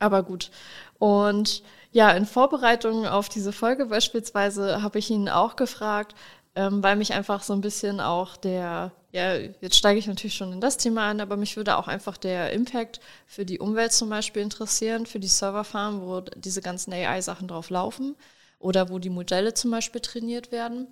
[0.00, 0.50] Aber gut.
[0.98, 6.14] Und ja, in Vorbereitung auf diese Folge beispielsweise habe ich ihn auch gefragt,
[6.58, 10.52] ähm, weil mich einfach so ein bisschen auch der ja, jetzt steige ich natürlich schon
[10.52, 14.10] in das Thema ein, aber mich würde auch einfach der Impact für die Umwelt zum
[14.10, 18.16] Beispiel interessieren, für die Serverfarmen, wo diese ganzen AI-Sachen drauf laufen
[18.58, 20.88] oder wo die Modelle zum Beispiel trainiert werden.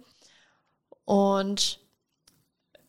[1.05, 1.81] Und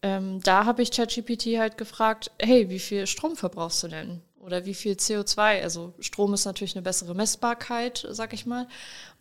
[0.02, 4.22] ähm, da habe ich ChatGPT halt gefragt, hey, wie viel Strom verbrauchst du denn?
[4.40, 5.62] Oder wie viel CO2?
[5.62, 8.68] Also Strom ist natürlich eine bessere Messbarkeit, sag ich mal.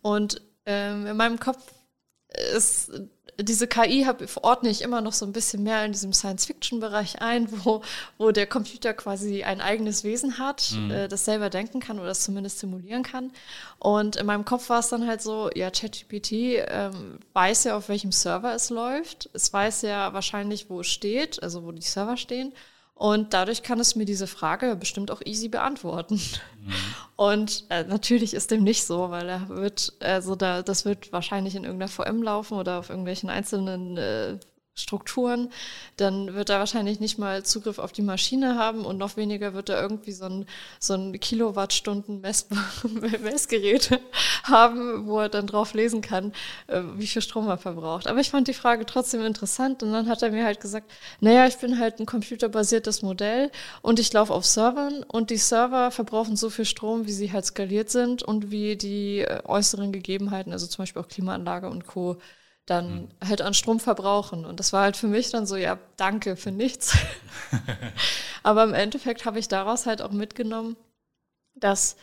[0.01, 1.73] Und ähm, in meinem Kopf
[2.55, 2.91] ist
[3.39, 7.47] diese KI hab, ordne ich immer noch so ein bisschen mehr in diesem Science-Fiction-Bereich ein,
[7.65, 7.81] wo,
[8.17, 10.91] wo der Computer quasi ein eigenes Wesen hat, mhm.
[10.91, 13.31] äh, das selber denken kann oder das zumindest simulieren kann.
[13.79, 17.89] Und in meinem Kopf war es dann halt so, ja, ChatGPT ähm, weiß ja, auf
[17.89, 19.29] welchem Server es läuft.
[19.33, 22.53] Es weiß ja wahrscheinlich, wo es steht, also wo die Server stehen.
[22.97, 26.15] Und dadurch kann es mir diese Frage bestimmt auch easy beantworten.
[26.15, 26.73] Mhm.
[27.15, 31.55] Und äh, natürlich ist dem nicht so, weil er wird, also da, das wird wahrscheinlich
[31.55, 34.39] in irgendeiner VM laufen oder auf irgendwelchen einzelnen äh,
[34.77, 35.51] Strukturen,
[35.97, 39.69] dann wird er wahrscheinlich nicht mal Zugriff auf die Maschine haben und noch weniger wird
[39.69, 40.45] er irgendwie so ein,
[40.79, 42.21] so ein Kilowattstunden
[43.23, 43.99] Messgerät
[44.43, 46.31] haben, wo er dann drauf lesen kann,
[46.67, 48.07] äh, wie viel Strom er verbraucht.
[48.07, 51.47] Aber ich fand die Frage trotzdem interessant und dann hat er mir halt gesagt, naja,
[51.47, 56.35] ich bin halt ein computerbasiertes Modell und ich laufe auf Servern und die Server verbrauchen
[56.35, 60.67] so viel Strom, wie sie halt skaliert sind und wie die äh, äußeren Gegebenheiten, also
[60.67, 62.17] zum Beispiel auch Klimaanlage und Co.,
[62.67, 63.07] dann mhm.
[63.27, 64.45] halt an Strom verbrauchen.
[64.45, 66.95] Und das war halt für mich dann so, ja, danke für nichts.
[68.43, 70.75] Aber im Endeffekt habe ich daraus halt auch mitgenommen,
[71.55, 71.95] dass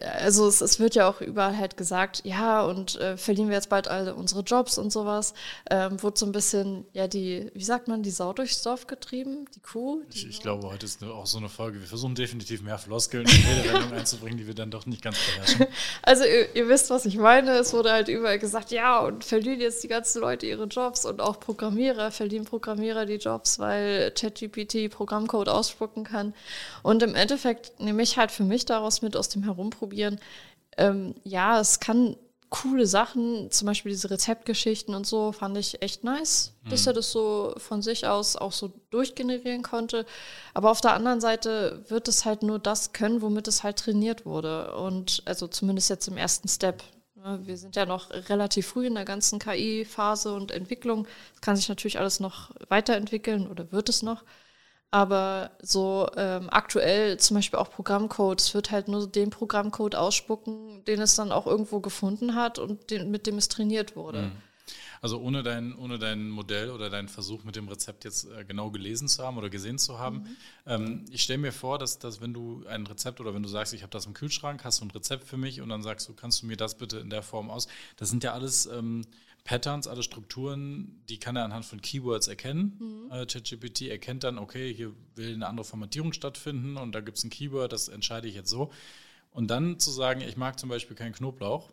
[0.00, 3.68] also es, es, wird ja auch überall halt gesagt, ja, und äh, verlieren wir jetzt
[3.68, 5.34] bald alle unsere Jobs und sowas.
[5.70, 9.46] Ähm, wurde so ein bisschen, ja, die, wie sagt man, die Sau durchs Dorf getrieben,
[9.54, 10.02] die Kuh.
[10.12, 11.80] Die ich, ich glaube, heute ist auch so eine Folge.
[11.80, 15.66] Wir versuchen definitiv mehr Floskeln in Redewendungen einzubringen, die wir dann doch nicht ganz beherrschen.
[16.02, 17.52] Also ihr, ihr, wisst, was ich meine.
[17.52, 21.20] Es wurde halt überall gesagt, ja, und verlieren jetzt die ganzen Leute ihre Jobs und
[21.20, 26.34] auch Programmierer, verlieren Programmierer die Jobs, weil ChatGPT Programmcode ausspucken kann.
[26.82, 30.18] Und im Endeffekt nehme ich halt für mich daraus mit aus dem Herumprobieren ausprobieren.
[30.76, 32.16] Ähm, ja, es kann
[32.50, 36.70] coole Sachen, zum Beispiel diese Rezeptgeschichten und so, fand ich echt nice, mhm.
[36.70, 40.06] dass er das so von sich aus auch so durchgenerieren konnte.
[40.52, 44.24] Aber auf der anderen Seite wird es halt nur das können, womit es halt trainiert
[44.24, 44.74] wurde.
[44.76, 46.84] Und also zumindest jetzt im ersten Step.
[47.16, 51.08] Ne, wir sind ja noch relativ früh in der ganzen KI-Phase und Entwicklung.
[51.34, 54.22] Es kann sich natürlich alles noch weiterentwickeln oder wird es noch.
[54.94, 60.84] Aber so ähm, aktuell zum Beispiel auch Programmcode, es wird halt nur den Programmcode ausspucken,
[60.84, 64.22] den es dann auch irgendwo gefunden hat und den, mit dem es trainiert wurde.
[64.22, 64.32] Mhm.
[65.02, 68.70] Also ohne dein, ohne dein Modell oder deinen Versuch mit dem Rezept jetzt äh, genau
[68.70, 70.18] gelesen zu haben oder gesehen zu haben.
[70.18, 70.36] Mhm.
[70.66, 73.74] Ähm, ich stelle mir vor, dass, dass wenn du ein Rezept oder wenn du sagst,
[73.74, 76.14] ich habe das im Kühlschrank, hast du ein Rezept für mich und dann sagst du,
[76.14, 77.66] kannst du mir das bitte in der Form aus.
[77.96, 79.04] Das sind ja alles ähm,
[79.44, 82.78] Patterns, alle Strukturen, die kann er anhand von Keywords erkennen.
[82.80, 83.12] Mhm.
[83.12, 87.24] Äh, ChatGPT erkennt dann, okay, hier will eine andere Formatierung stattfinden und da gibt es
[87.24, 88.72] ein Keyword, das entscheide ich jetzt so.
[89.30, 91.70] Und dann zu sagen, ich mag zum Beispiel keinen Knoblauch,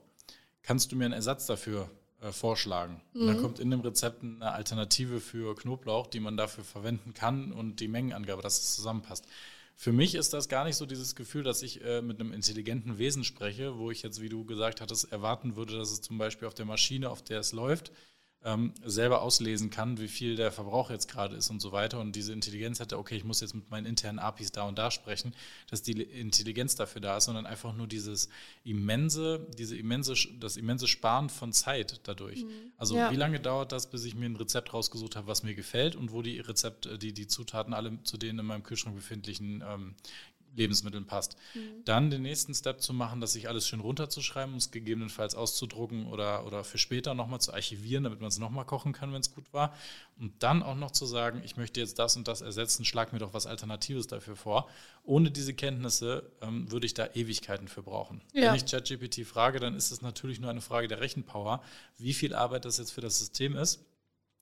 [0.64, 3.02] kannst du mir einen Ersatz dafür äh, vorschlagen.
[3.14, 3.22] Mhm.
[3.22, 3.42] Und dann mhm.
[3.42, 7.88] kommt in dem Rezept eine Alternative für Knoblauch, die man dafür verwenden kann und die
[7.88, 9.26] Mengenangabe, dass es zusammenpasst.
[9.76, 12.98] Für mich ist das gar nicht so dieses Gefühl, dass ich äh, mit einem intelligenten
[12.98, 16.48] Wesen spreche, wo ich jetzt, wie du gesagt hattest, erwarten würde, dass es zum Beispiel
[16.48, 17.92] auf der Maschine, auf der es läuft,
[18.43, 21.99] ähm, selber auslesen kann, wie viel der Verbrauch jetzt gerade ist und so weiter.
[21.99, 24.89] Und diese Intelligenz hätte, okay, ich muss jetzt mit meinen internen APIs da und da
[24.89, 25.34] sprechen,
[25.69, 28.30] dass die Intelligenz dafür da ist, sondern einfach nur dieses
[28.63, 32.43] immense, diese immense, das immense Sparen von Zeit dadurch.
[32.43, 32.49] Mhm.
[32.77, 33.12] Also ja.
[33.12, 36.12] wie lange dauert das, bis ich mir ein Rezept rausgesucht habe, was mir gefällt und
[36.12, 39.95] wo die Rezepte, die, die Zutaten alle zu den in meinem Kühlschrank befindlichen ähm,
[40.56, 41.38] Lebensmitteln passt.
[41.54, 41.84] Mhm.
[41.86, 46.46] Dann den nächsten Step zu machen, das sich alles schön runterzuschreiben, es gegebenenfalls auszudrucken oder,
[46.46, 49.54] oder für später nochmal zu archivieren, damit man es nochmal kochen kann, wenn es gut
[49.54, 49.74] war.
[50.20, 53.20] Und dann auch noch zu sagen, ich möchte jetzt das und das ersetzen, schlag mir
[53.20, 54.70] doch was Alternatives dafür vor.
[55.04, 58.22] Ohne diese Kenntnisse ähm, würde ich da Ewigkeiten für brauchen.
[58.34, 58.50] Ja.
[58.50, 61.64] Wenn ich ChatGPT frage, dann ist es natürlich nur eine Frage der Rechenpower,
[61.98, 63.84] wie viel Arbeit das jetzt für das System ist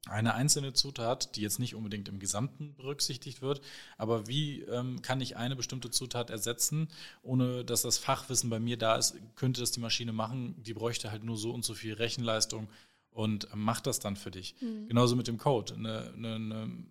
[0.08, 3.62] eine einzelne Zutat, die jetzt nicht unbedingt im Gesamten berücksichtigt wird,
[3.98, 6.88] aber wie ähm, kann ich eine bestimmte Zutat ersetzen,
[7.22, 11.12] ohne dass das Fachwissen bei mir da ist, könnte das die Maschine machen, die bräuchte
[11.12, 12.70] halt nur so und so viel Rechenleistung
[13.12, 14.56] und macht das dann für dich.
[14.62, 14.88] Mhm.
[14.88, 15.74] Genauso mit dem Code.
[15.74, 16.86] Eine, eine, eine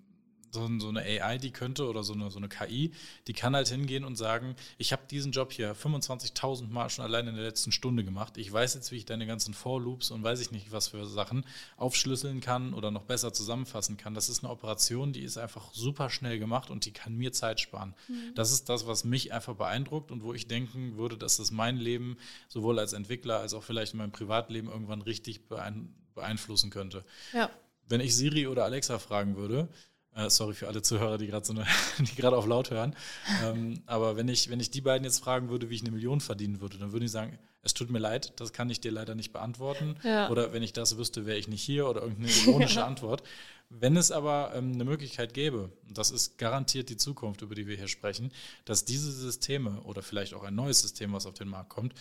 [0.50, 2.92] so, so, eine AI, die könnte oder so eine, so eine KI,
[3.26, 7.26] die kann halt hingehen und sagen, ich habe diesen Job hier 25.000 Mal schon allein
[7.26, 8.38] in der letzten Stunde gemacht.
[8.38, 11.44] Ich weiß jetzt, wie ich deine ganzen For-Loops und weiß ich nicht, was für Sachen
[11.76, 14.14] aufschlüsseln kann oder noch besser zusammenfassen kann.
[14.14, 17.60] Das ist eine Operation, die ist einfach super schnell gemacht und die kann mir Zeit
[17.60, 17.94] sparen.
[18.08, 18.34] Mhm.
[18.34, 21.76] Das ist das, was mich einfach beeindruckt und wo ich denken würde, dass das mein
[21.76, 22.16] Leben
[22.48, 25.48] sowohl als Entwickler als auch vielleicht in meinem Privatleben irgendwann richtig
[26.14, 27.04] beeinflussen könnte.
[27.32, 27.50] Ja.
[27.88, 29.68] Wenn ich Siri oder Alexa fragen würde,
[30.14, 31.54] äh, sorry für alle Zuhörer, die gerade so
[31.98, 32.94] die auf laut hören.
[33.44, 36.20] Ähm, aber wenn ich, wenn ich die beiden jetzt fragen würde, wie ich eine Million
[36.20, 39.14] verdienen würde, dann würde ich sagen, es tut mir leid, das kann ich dir leider
[39.14, 39.96] nicht beantworten.
[40.02, 40.30] Ja.
[40.30, 43.22] Oder wenn ich das wüsste, wäre ich nicht hier oder irgendeine ironische Antwort.
[43.70, 47.66] Wenn es aber ähm, eine Möglichkeit gäbe, und das ist garantiert die Zukunft, über die
[47.66, 48.32] wir hier sprechen,
[48.64, 51.92] dass diese Systeme oder vielleicht auch ein neues System, was auf den Markt kommt,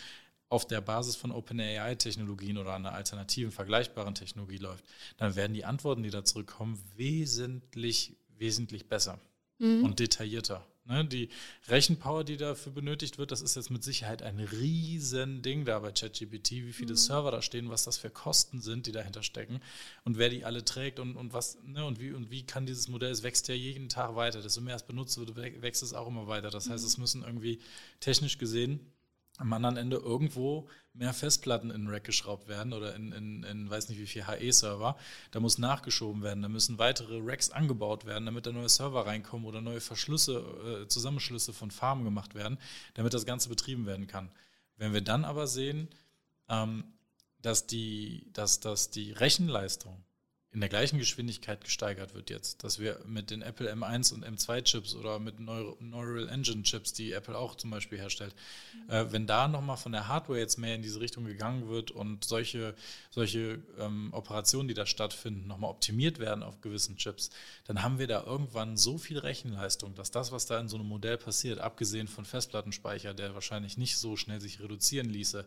[0.50, 4.86] auf der Basis von OpenAI-Technologien oder einer alternativen, vergleichbaren Technologie läuft,
[5.18, 9.20] dann werden die Antworten, die da zurückkommen, wesentlich, wesentlich besser
[9.60, 9.84] mhm.
[9.84, 10.66] und detaillierter.
[10.86, 11.04] Ne?
[11.04, 11.28] Die
[11.68, 15.92] Rechenpower, die dafür benötigt wird, das ist jetzt mit Sicherheit ein riesen Ding da bei
[15.92, 16.98] ChatGPT, wie viele mhm.
[16.98, 19.60] Server da stehen, was das für Kosten sind, die dahinter stecken
[20.06, 21.84] und wer die alle trägt und, und was, ne?
[21.84, 24.78] und wie und wie kann dieses Modell, es wächst ja jeden Tag weiter, desto mehr
[24.78, 26.50] es benutzt wird, wächst es auch immer weiter.
[26.50, 26.88] Das heißt, mhm.
[26.88, 27.60] es müssen irgendwie
[28.00, 28.80] technisch gesehen
[29.38, 33.90] am anderen Ende irgendwo mehr Festplatten in Rack geschraubt werden oder in, in, in weiß
[33.90, 34.98] nicht wie viel HE-Server.
[35.32, 39.46] Da muss nachgeschoben werden, da müssen weitere Racks angebaut werden, damit da neue Server reinkommen
[39.46, 42.58] oder neue Verschlüsse, äh, Zusammenschlüsse von Farmen gemacht werden,
[42.96, 44.32] damit das Ganze betrieben werden kann.
[44.76, 45.88] Wenn wir dann aber sehen,
[46.50, 46.84] ähm,
[47.42, 50.04] dass, die, dass, dass die Rechenleistung
[50.58, 54.64] in der gleichen Geschwindigkeit gesteigert wird jetzt, dass wir mit den Apple M1 und M2
[54.64, 58.34] Chips oder mit Neural Engine Chips, die Apple auch zum Beispiel herstellt,
[58.74, 58.92] mhm.
[58.92, 62.24] äh, wenn da nochmal von der Hardware jetzt mehr in diese Richtung gegangen wird und
[62.24, 62.74] solche,
[63.12, 67.30] solche ähm, Operationen, die da stattfinden, nochmal optimiert werden auf gewissen Chips,
[67.66, 70.88] dann haben wir da irgendwann so viel Rechenleistung, dass das, was da in so einem
[70.88, 75.46] Modell passiert, abgesehen von Festplattenspeicher, der wahrscheinlich nicht so schnell sich reduzieren ließe,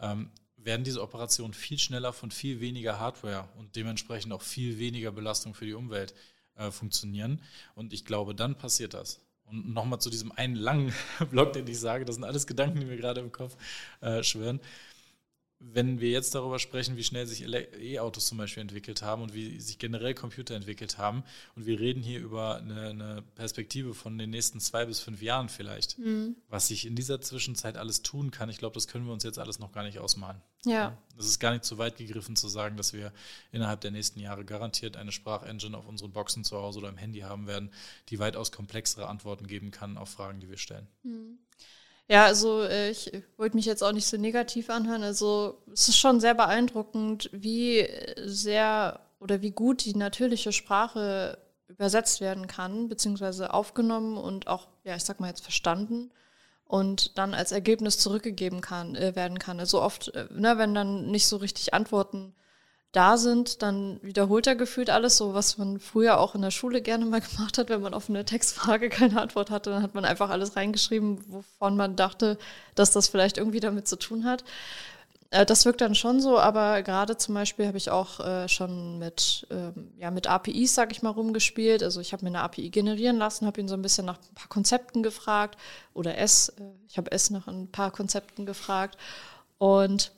[0.00, 0.30] ähm,
[0.64, 5.54] werden diese Operationen viel schneller von viel weniger Hardware und dementsprechend auch viel weniger Belastung
[5.54, 6.14] für die Umwelt
[6.56, 7.40] äh, funktionieren.
[7.74, 9.20] Und ich glaube, dann passiert das.
[9.44, 10.92] Und nochmal zu diesem einen langen
[11.30, 13.56] Block, den ich sage, das sind alles Gedanken, die mir gerade im Kopf
[14.00, 14.60] äh, schwören
[15.60, 19.60] wenn wir jetzt darüber sprechen, wie schnell sich E-Autos zum Beispiel entwickelt haben und wie
[19.60, 21.24] sich generell Computer entwickelt haben,
[21.56, 25.48] und wir reden hier über eine, eine Perspektive von den nächsten zwei bis fünf Jahren
[25.48, 26.36] vielleicht, mhm.
[26.48, 29.38] was sich in dieser Zwischenzeit alles tun kann, ich glaube, das können wir uns jetzt
[29.38, 30.40] alles noch gar nicht ausmalen.
[30.64, 30.96] Ja.
[31.18, 33.12] Es ist gar nicht zu weit gegriffen zu sagen, dass wir
[33.52, 37.20] innerhalb der nächsten Jahre garantiert eine Sprachengine auf unseren Boxen zu Hause oder im Handy
[37.20, 37.70] haben werden,
[38.08, 40.88] die weitaus komplexere Antworten geben kann auf Fragen, die wir stellen.
[41.02, 41.38] Mhm.
[42.08, 45.02] Ja, also äh, ich wollte mich jetzt auch nicht so negativ anhören.
[45.02, 47.88] Also es ist schon sehr beeindruckend, wie
[48.24, 54.96] sehr oder wie gut die natürliche Sprache übersetzt werden kann, beziehungsweise aufgenommen und auch, ja,
[54.96, 56.10] ich sag mal jetzt verstanden
[56.66, 59.58] und dann als Ergebnis zurückgegeben kann, äh, werden kann.
[59.60, 62.34] Also oft, äh, ne, wenn dann nicht so richtig Antworten
[62.94, 66.80] da sind, dann wiederholt er gefühlt alles, so was man früher auch in der Schule
[66.80, 70.04] gerne mal gemacht hat, wenn man auf eine Textfrage keine Antwort hatte, dann hat man
[70.04, 72.38] einfach alles reingeschrieben, wovon man dachte,
[72.74, 74.44] dass das vielleicht irgendwie damit zu tun hat.
[75.30, 78.98] Äh, das wirkt dann schon so, aber gerade zum Beispiel habe ich auch äh, schon
[79.00, 81.82] mit, ähm, ja, mit APIs, sage ich mal, rumgespielt.
[81.82, 84.34] Also ich habe mir eine API generieren lassen, habe ihn so ein bisschen nach ein
[84.34, 85.58] paar Konzepten gefragt
[85.92, 88.96] oder S, äh, ich habe S nach ein paar Konzepten gefragt
[89.58, 90.12] und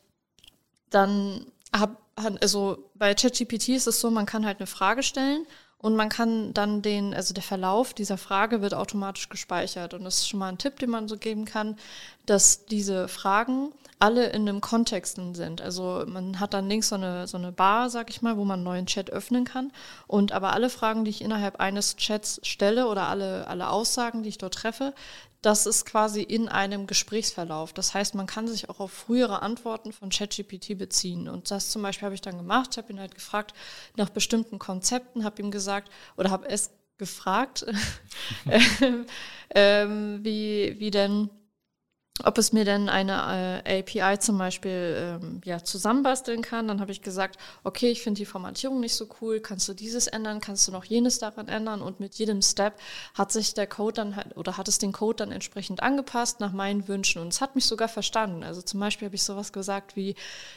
[0.91, 1.97] dann habe
[2.41, 5.47] also bei ChatGPT ist es so, man kann halt eine Frage stellen
[5.79, 9.93] und man kann dann den, also der Verlauf dieser Frage wird automatisch gespeichert.
[9.93, 11.77] Und das ist schon mal ein Tipp, den man so geben kann,
[12.25, 15.61] dass diese Fragen alle in einem Kontext sind.
[15.61, 18.61] Also man hat dann links so eine, so eine Bar, sag ich mal, wo man
[18.61, 19.71] einen neuen Chat öffnen kann.
[20.07, 24.31] Und aber alle Fragen, die ich innerhalb eines Chats stelle oder alle, alle Aussagen, die
[24.31, 24.95] ich dort treffe,
[25.43, 27.73] das ist quasi in einem Gesprächsverlauf.
[27.73, 31.29] Das heißt, man kann sich auch auf frühere Antworten von ChatGPT beziehen.
[31.29, 32.71] Und das zum Beispiel habe ich dann gemacht.
[32.73, 33.55] Ich habe ihn halt gefragt
[33.97, 37.67] nach bestimmten Konzepten, habe ihm gesagt oder habe es gefragt,
[39.55, 41.31] ähm, wie, wie denn
[42.25, 46.67] ob es mir denn eine äh, API zum Beispiel ähm, ja, zusammenbasteln kann.
[46.67, 50.07] Dann habe ich gesagt, okay, ich finde die Formatierung nicht so cool, kannst du dieses
[50.07, 52.75] ändern, kannst du noch jenes daran ändern und mit jedem Step
[53.15, 56.53] hat sich der Code dann halt, oder hat es den Code dann entsprechend angepasst nach
[56.53, 58.43] meinen Wünschen und es hat mich sogar verstanden.
[58.43, 60.15] Also zum Beispiel habe ich sowas gesagt wie,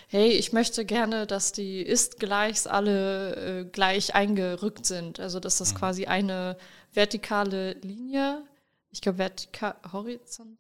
[0.08, 5.19] hey, ich möchte gerne, dass die Ist-Gleichs alle äh, gleich eingerückt sind.
[5.19, 5.78] Also dass das mhm.
[5.78, 6.58] quasi eine
[6.93, 8.43] vertikale Linie,
[8.91, 10.59] ich glaube vertikal, horizontal,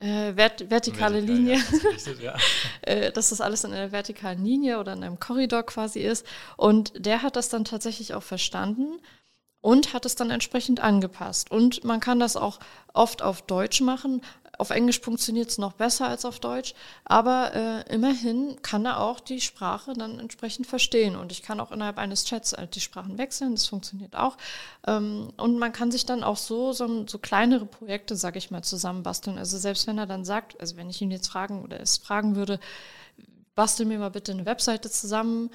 [0.00, 2.36] äh, vert vertikale Vertikal, Linie, ja, das richtig, ja.
[2.82, 6.26] äh, dass das alles in einer vertikalen Linie oder in einem Korridor quasi ist.
[6.56, 9.00] Und der hat das dann tatsächlich auch verstanden
[9.60, 11.50] und hat es dann entsprechend angepasst.
[11.50, 12.60] Und man kann das auch
[12.92, 14.22] oft auf Deutsch machen.
[14.58, 19.20] Auf Englisch funktioniert es noch besser als auf Deutsch, aber äh, immerhin kann er auch
[19.20, 21.14] die Sprache dann entsprechend verstehen.
[21.14, 24.36] Und ich kann auch innerhalb eines Chats halt die Sprachen wechseln, das funktioniert auch.
[24.86, 28.62] Ähm, und man kann sich dann auch so, so, so kleinere Projekte, sage ich mal,
[28.62, 29.38] zusammenbasteln.
[29.38, 32.34] Also selbst wenn er dann sagt, also wenn ich ihn jetzt fragen oder es fragen
[32.34, 32.58] würde,
[33.54, 35.50] bastel mir mal bitte eine Webseite zusammen,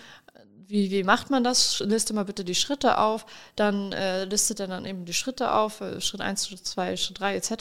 [0.67, 1.79] wie, wie macht man das?
[1.79, 3.25] Liste mal bitte die Schritte auf.
[3.55, 7.19] Dann äh, listet er dann eben die Schritte auf, äh, Schritt 1, Schritt 2, Schritt
[7.19, 7.51] 3 etc.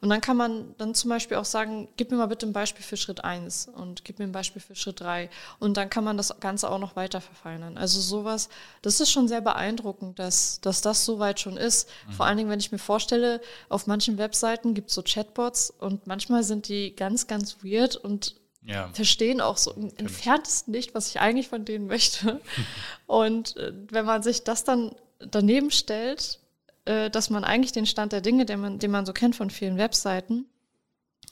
[0.00, 2.84] Und dann kann man dann zum Beispiel auch sagen, gib mir mal bitte ein Beispiel
[2.84, 5.30] für Schritt 1 und gib mir ein Beispiel für Schritt 3.
[5.58, 7.78] Und dann kann man das Ganze auch noch weiter verfeinern.
[7.78, 8.48] Also sowas,
[8.82, 11.88] das ist schon sehr beeindruckend, dass, dass das so weit schon ist.
[12.06, 12.12] Mhm.
[12.12, 16.06] Vor allen Dingen, wenn ich mir vorstelle, auf manchen Webseiten gibt es so Chatbots und
[16.06, 18.34] manchmal sind die ganz, ganz weird und
[18.68, 18.90] ja.
[18.92, 22.40] verstehen auch so im entferntesten nicht, was ich eigentlich von denen möchte.
[23.06, 26.38] Und äh, wenn man sich das dann daneben stellt,
[26.84, 29.50] äh, dass man eigentlich den Stand der Dinge, den man, den man so kennt von
[29.50, 30.46] vielen Webseiten,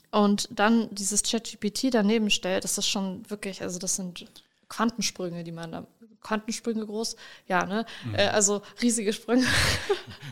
[0.09, 4.25] und dann dieses ChatGPT daneben stellt, das ist schon wirklich, also das sind
[4.69, 5.87] Quantensprünge, die man da
[6.21, 7.85] Quantensprünge groß, ja, ne?
[8.05, 8.15] Mhm.
[8.15, 9.45] Äh, also riesige Sprünge.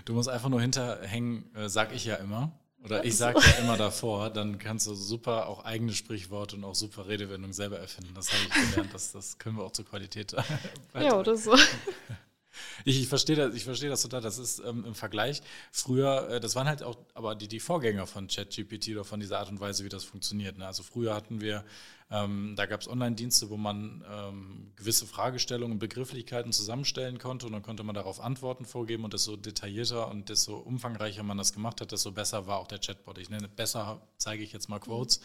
[0.05, 2.51] Du musst einfach nur hinterhängen, äh, sag ich ja immer.
[2.85, 6.75] Oder ich sage ja immer davor, dann kannst du super auch eigene Sprichworte und auch
[6.75, 8.13] super Redewendungen selber erfinden.
[8.13, 10.35] Das habe ich gelernt, das, das können wir auch zur Qualität.
[10.93, 11.55] ja, oder so.
[12.85, 14.21] Ich, ich verstehe das, ich verstehe das total.
[14.21, 15.41] Das ist ähm, im Vergleich
[15.71, 19.39] früher, äh, das waren halt auch aber die, die Vorgänger von ChatGPT oder von dieser
[19.39, 20.57] Art und Weise, wie das funktioniert.
[20.57, 20.67] Ne?
[20.67, 21.65] Also früher hatten wir,
[22.11, 27.63] ähm, da gab es Online-Dienste, wo man ähm, gewisse Fragestellungen, Begrifflichkeiten zusammenstellen konnte und dann
[27.63, 31.91] konnte man darauf Antworten vorgeben und desto detaillierter und desto umfangreicher man das gemacht hat,
[31.91, 33.17] desto besser war auch der Chatbot.
[33.17, 35.21] Ich nenne besser, zeige ich jetzt mal Quotes.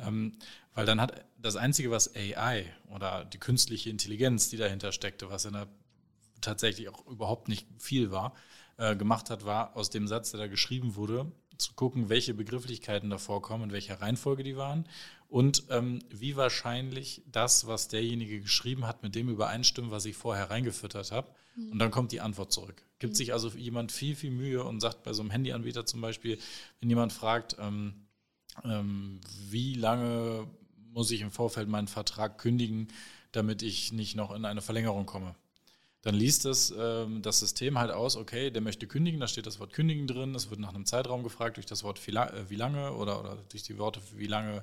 [0.00, 0.36] Ähm,
[0.74, 5.44] weil dann hat das Einzige, was AI oder die künstliche Intelligenz, die dahinter steckte, was
[5.44, 5.66] in der
[6.40, 8.34] tatsächlich auch überhaupt nicht viel war,
[8.76, 13.10] äh, gemacht hat, war aus dem Satz, der da geschrieben wurde, zu gucken, welche Begrifflichkeiten
[13.10, 14.84] da vorkommen, in welcher Reihenfolge die waren
[15.28, 20.50] und ähm, wie wahrscheinlich das, was derjenige geschrieben hat, mit dem übereinstimmt, was ich vorher
[20.50, 21.28] reingefüttert habe.
[21.56, 21.72] Mhm.
[21.72, 22.82] Und dann kommt die Antwort zurück.
[22.98, 23.16] Gibt mhm.
[23.16, 26.38] sich also jemand viel, viel Mühe und sagt bei so einem Handyanbieter zum Beispiel,
[26.80, 28.06] wenn jemand fragt, ähm,
[28.64, 29.20] ähm,
[29.50, 30.48] wie lange
[30.92, 32.88] muss ich im Vorfeld meinen Vertrag kündigen,
[33.32, 35.34] damit ich nicht noch in eine Verlängerung komme?
[36.02, 39.58] Dann liest das, ähm, das System halt aus, okay, der möchte kündigen, da steht das
[39.58, 43.20] Wort kündigen drin, es wird nach einem Zeitraum gefragt durch das Wort wie lange oder,
[43.20, 44.62] oder durch die Worte wie lange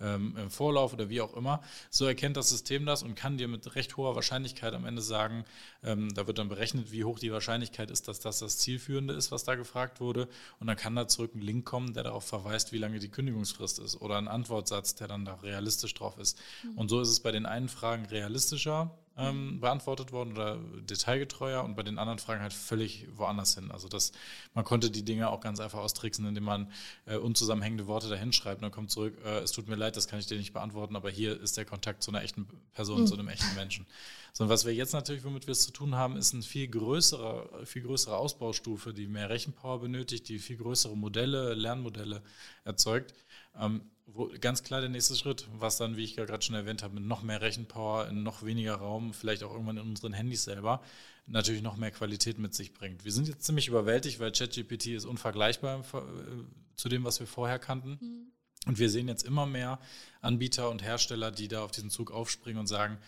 [0.00, 1.62] ähm, im Vorlauf oder wie auch immer.
[1.90, 5.44] So erkennt das System das und kann dir mit recht hoher Wahrscheinlichkeit am Ende sagen,
[5.82, 9.30] ähm, da wird dann berechnet, wie hoch die Wahrscheinlichkeit ist, dass das das Zielführende ist,
[9.30, 10.28] was da gefragt wurde.
[10.60, 13.78] Und dann kann da zurück ein Link kommen, der darauf verweist, wie lange die Kündigungsfrist
[13.78, 16.38] ist oder ein Antwortsatz, der dann da realistisch drauf ist.
[16.62, 16.78] Mhm.
[16.78, 21.76] Und so ist es bei den einen Fragen realistischer, ähm, beantwortet worden oder detailgetreuer und
[21.76, 23.70] bei den anderen Fragen halt völlig woanders hin.
[23.70, 24.12] Also das,
[24.54, 26.72] man konnte die Dinge auch ganz einfach austricksen, indem man
[27.06, 30.08] äh, unzusammenhängende Worte dahin schreibt und dann kommt zurück, äh, es tut mir leid, das
[30.08, 33.06] kann ich dir nicht beantworten, aber hier ist der Kontakt zu einer echten Person, mhm.
[33.06, 33.86] zu einem echten Menschen.
[34.32, 37.64] Sondern was wir jetzt natürlich, womit wir es zu tun haben, ist eine viel größere,
[37.66, 42.20] viel größere Ausbaustufe, die mehr Rechenpower benötigt, die viel größere Modelle, Lernmodelle
[42.64, 43.14] erzeugt.
[43.56, 46.82] Ähm, wo, ganz klar der nächste Schritt, was dann, wie ich ja gerade schon erwähnt
[46.82, 50.44] habe, mit noch mehr Rechenpower, in noch weniger Raum, vielleicht auch irgendwann in unseren Handys
[50.44, 50.82] selber,
[51.26, 53.04] natürlich noch mehr Qualität mit sich bringt.
[53.04, 57.58] Wir sind jetzt ziemlich überwältigt, weil ChatGPT ist unvergleichbar äh, zu dem, was wir vorher
[57.58, 57.98] kannten.
[58.00, 58.32] Mhm.
[58.66, 59.78] Und wir sehen jetzt immer mehr
[60.20, 62.98] Anbieter und Hersteller, die da auf diesen Zug aufspringen und sagen,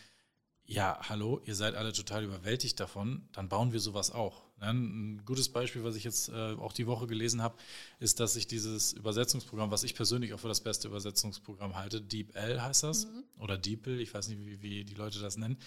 [0.64, 4.45] ja, hallo, ihr seid alle total überwältigt davon, dann bauen wir sowas auch.
[4.58, 7.56] Ein gutes Beispiel, was ich jetzt äh, auch die Woche gelesen habe,
[8.00, 12.62] ist, dass ich dieses Übersetzungsprogramm, was ich persönlich auch für das beste Übersetzungsprogramm halte, DeepL
[12.62, 13.24] heißt das, mhm.
[13.38, 15.58] oder DeepL, ich weiß nicht, wie, wie, die Leute das nennen,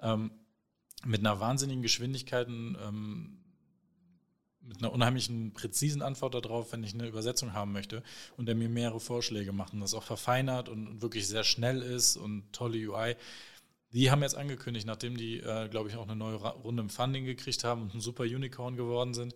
[0.00, 0.30] ähm,
[1.06, 3.38] mit einer wahnsinnigen Geschwindigkeit, ähm,
[4.60, 8.02] mit einer unheimlichen präzisen Antwort darauf, wenn ich eine Übersetzung haben möchte
[8.36, 12.16] und der mir mehrere Vorschläge macht und das auch verfeinert und wirklich sehr schnell ist
[12.16, 13.16] und tolle UI
[13.94, 17.24] die haben jetzt angekündigt, nachdem die, äh, glaube ich, auch eine neue Runde im Funding
[17.24, 19.34] gekriegt haben und ein super Unicorn geworden sind.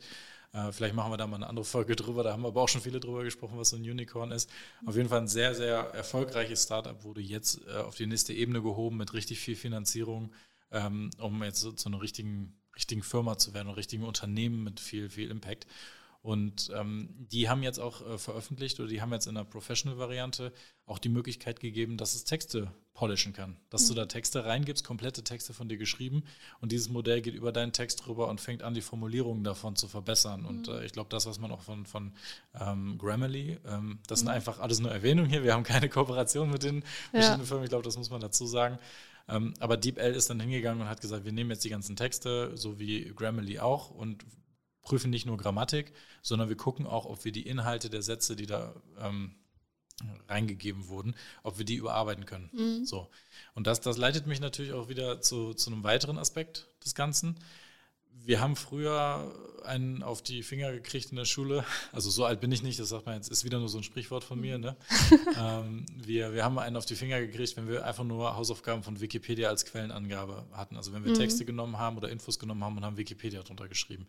[0.52, 2.24] Äh, vielleicht machen wir da mal eine andere Folge drüber.
[2.24, 4.50] Da haben wir aber auch schon viele drüber gesprochen, was so ein Unicorn ist.
[4.84, 8.60] Auf jeden Fall ein sehr, sehr erfolgreiches Startup wurde jetzt äh, auf die nächste Ebene
[8.60, 10.32] gehoben mit richtig viel Finanzierung,
[10.72, 14.80] ähm, um jetzt so zu einer richtigen, richtigen Firma zu werden, einem richtigen Unternehmen mit
[14.80, 15.66] viel, viel Impact.
[16.20, 20.52] Und ähm, die haben jetzt auch äh, veröffentlicht oder die haben jetzt in der Professional-Variante
[20.84, 23.56] auch die Möglichkeit gegeben, dass es Texte polishen kann.
[23.70, 23.88] Dass mhm.
[23.88, 26.24] du da Texte reingibst, komplette Texte von dir geschrieben
[26.60, 29.86] und dieses Modell geht über deinen Text rüber und fängt an, die Formulierungen davon zu
[29.86, 30.40] verbessern.
[30.42, 30.46] Mhm.
[30.48, 32.12] Und äh, ich glaube, das, was man auch von, von
[32.60, 34.26] ähm, Grammarly, ähm, das mhm.
[34.26, 35.44] sind einfach alles nur Erwähnungen hier.
[35.44, 37.46] Wir haben keine Kooperation mit den verschiedenen ja.
[37.46, 37.64] Firmen.
[37.64, 38.78] Ich glaube, das muss man dazu sagen.
[39.28, 42.56] Ähm, aber DeepL ist dann hingegangen und hat gesagt, wir nehmen jetzt die ganzen Texte,
[42.56, 44.24] so wie Grammarly auch, und
[44.88, 48.46] prüfen nicht nur Grammatik, sondern wir gucken auch, ob wir die Inhalte der Sätze, die
[48.46, 49.34] da ähm,
[50.28, 52.48] reingegeben wurden, ob wir die überarbeiten können.
[52.54, 52.86] Mhm.
[52.86, 53.10] So.
[53.54, 57.38] Und das, das leitet mich natürlich auch wieder zu, zu einem weiteren Aspekt des Ganzen.
[58.24, 59.32] Wir haben früher
[59.64, 61.64] einen auf die Finger gekriegt in der Schule.
[61.92, 63.82] Also so alt bin ich nicht, das sagt man jetzt, ist wieder nur so ein
[63.82, 64.58] Sprichwort von mir.
[64.58, 64.76] Ne?
[65.40, 69.00] ähm, wir, wir haben einen auf die Finger gekriegt, wenn wir einfach nur Hausaufgaben von
[69.00, 70.76] Wikipedia als Quellenangabe hatten.
[70.76, 71.16] Also wenn wir mhm.
[71.16, 74.06] Texte genommen haben oder Infos genommen haben und haben Wikipedia drunter geschrieben.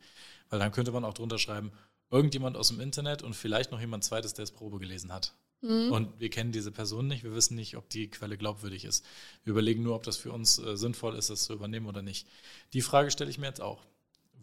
[0.50, 1.72] Weil dann könnte man auch drunter schreiben,
[2.12, 5.34] irgendjemand aus dem Internet und vielleicht noch jemand zweites, der es Probe gelesen hat.
[5.62, 5.92] Mhm.
[5.92, 9.06] Und wir kennen diese Person nicht, wir wissen nicht, ob die Quelle glaubwürdig ist.
[9.44, 12.28] Wir überlegen nur, ob das für uns äh, sinnvoll ist, das zu übernehmen oder nicht.
[12.74, 13.86] Die Frage stelle ich mir jetzt auch.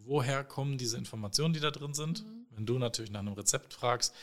[0.03, 2.25] Woher kommen diese Informationen, die da drin sind?
[2.25, 2.45] Mhm.
[2.51, 4.13] Wenn du natürlich nach einem Rezept fragst,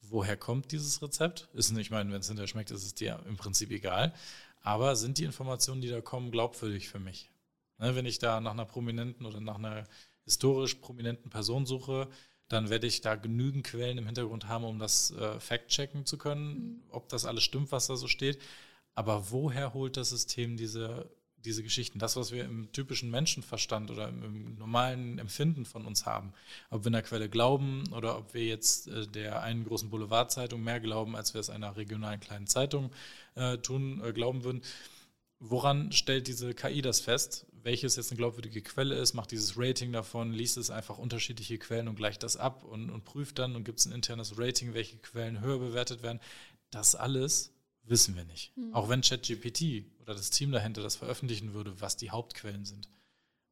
[0.00, 1.48] woher kommt dieses Rezept?
[1.52, 4.14] Ist nicht, ich meine, wenn es hinterher schmeckt, ist es dir im Prinzip egal.
[4.62, 7.30] Aber sind die Informationen, die da kommen, glaubwürdig für mich?
[7.78, 9.84] Ne, wenn ich da nach einer prominenten oder nach einer
[10.24, 12.08] historisch prominenten Person suche,
[12.48, 16.54] dann werde ich da genügend Quellen im Hintergrund haben, um das äh, fact-checken zu können,
[16.54, 16.82] mhm.
[16.90, 18.38] ob das alles stimmt, was da so steht.
[18.94, 21.10] Aber woher holt das System diese
[21.44, 26.06] diese Geschichten, das, was wir im typischen Menschenverstand oder im, im, normalen Empfinden von uns
[26.06, 26.32] haben,
[26.70, 30.80] ob wir einer Quelle glauben oder ob wir jetzt äh, der einen großen Boulevardzeitung mehr
[30.80, 32.90] glauben, als wir es einer regionalen kleinen Zeitung
[33.34, 34.62] äh, tun, äh, glauben würden.
[35.38, 37.46] Woran stellt diese KI das fest?
[37.64, 41.88] Welches jetzt eine glaubwürdige Quelle ist, macht dieses Rating davon, liest es einfach unterschiedliche Quellen
[41.88, 44.98] und gleicht das ab und, und prüft dann und gibt es ein internes Rating, welche
[44.98, 46.20] Quellen höher bewertet werden.
[46.70, 47.52] Das alles
[47.84, 48.56] wissen wir nicht.
[48.56, 48.74] Mhm.
[48.74, 52.88] Auch wenn ChatGPT oder das Team dahinter das veröffentlichen würde, was die Hauptquellen sind,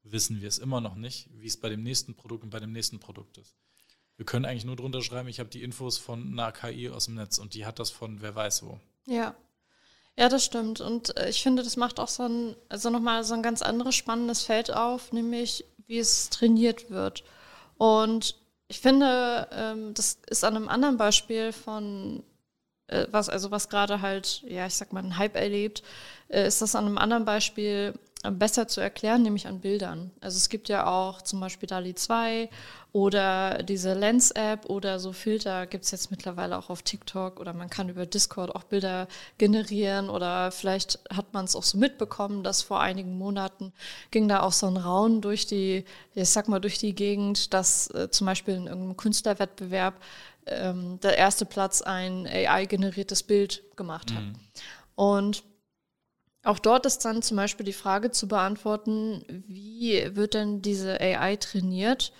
[0.03, 2.72] wissen wir es immer noch nicht, wie es bei dem nächsten Produkt und bei dem
[2.72, 3.57] nächsten Produkt ist.
[4.16, 7.14] Wir können eigentlich nur drunter schreiben, ich habe die Infos von einer KI aus dem
[7.14, 8.78] Netz und die hat das von wer weiß wo.
[9.07, 9.34] Ja.
[10.18, 10.80] Ja, das stimmt.
[10.80, 13.94] Und äh, ich finde, das macht auch so ein, also nochmal so ein ganz anderes
[13.94, 17.24] spannendes Feld auf, nämlich wie es trainiert wird.
[17.78, 18.36] Und
[18.68, 22.22] ich finde, ähm, das ist an einem anderen Beispiel von
[22.91, 25.82] äh, was also was gerade halt, ja, ich sag mal, einen Hype erlebt,
[26.28, 30.11] äh, ist das an einem anderen Beispiel äh, besser zu erklären, nämlich an Bildern.
[30.20, 32.51] Also es gibt ja auch zum Beispiel DALI 2
[32.93, 37.70] oder diese Lens-App oder so Filter gibt es jetzt mittlerweile auch auf TikTok oder man
[37.70, 39.07] kann über Discord auch Bilder
[39.38, 43.72] generieren oder vielleicht hat man es auch so mitbekommen, dass vor einigen Monaten
[44.11, 45.84] ging da auch so ein Raun durch die,
[46.14, 49.95] ich sag mal, durch die Gegend, dass äh, zum Beispiel in irgendeinem Künstlerwettbewerb
[50.47, 54.22] ähm, der erste Platz ein AI-generiertes Bild gemacht hat.
[54.22, 54.34] Mhm.
[54.95, 55.45] Und
[56.43, 61.36] auch dort ist dann zum Beispiel die Frage zu beantworten, wie wird denn diese AI
[61.36, 62.12] trainiert,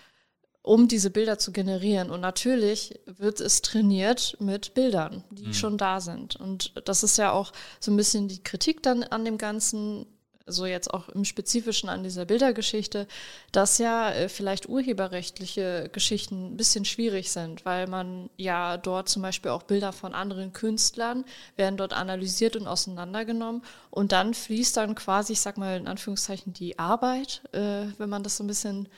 [0.63, 2.11] um diese Bilder zu generieren?
[2.11, 5.55] Und natürlich wird es trainiert mit Bildern, die mhm.
[5.55, 6.37] schon da sind.
[6.37, 10.07] Und das ist ja auch so ein bisschen die Kritik dann an dem Ganzen
[10.53, 13.07] so jetzt auch im Spezifischen an dieser Bildergeschichte,
[13.53, 19.23] dass ja äh, vielleicht urheberrechtliche Geschichten ein bisschen schwierig sind, weil man ja dort zum
[19.23, 21.25] Beispiel auch Bilder von anderen Künstlern
[21.57, 23.63] werden dort analysiert und auseinandergenommen.
[23.91, 28.23] Und dann fließt dann quasi, ich sag mal in Anführungszeichen, die Arbeit, äh, wenn man
[28.23, 28.89] das so ein bisschen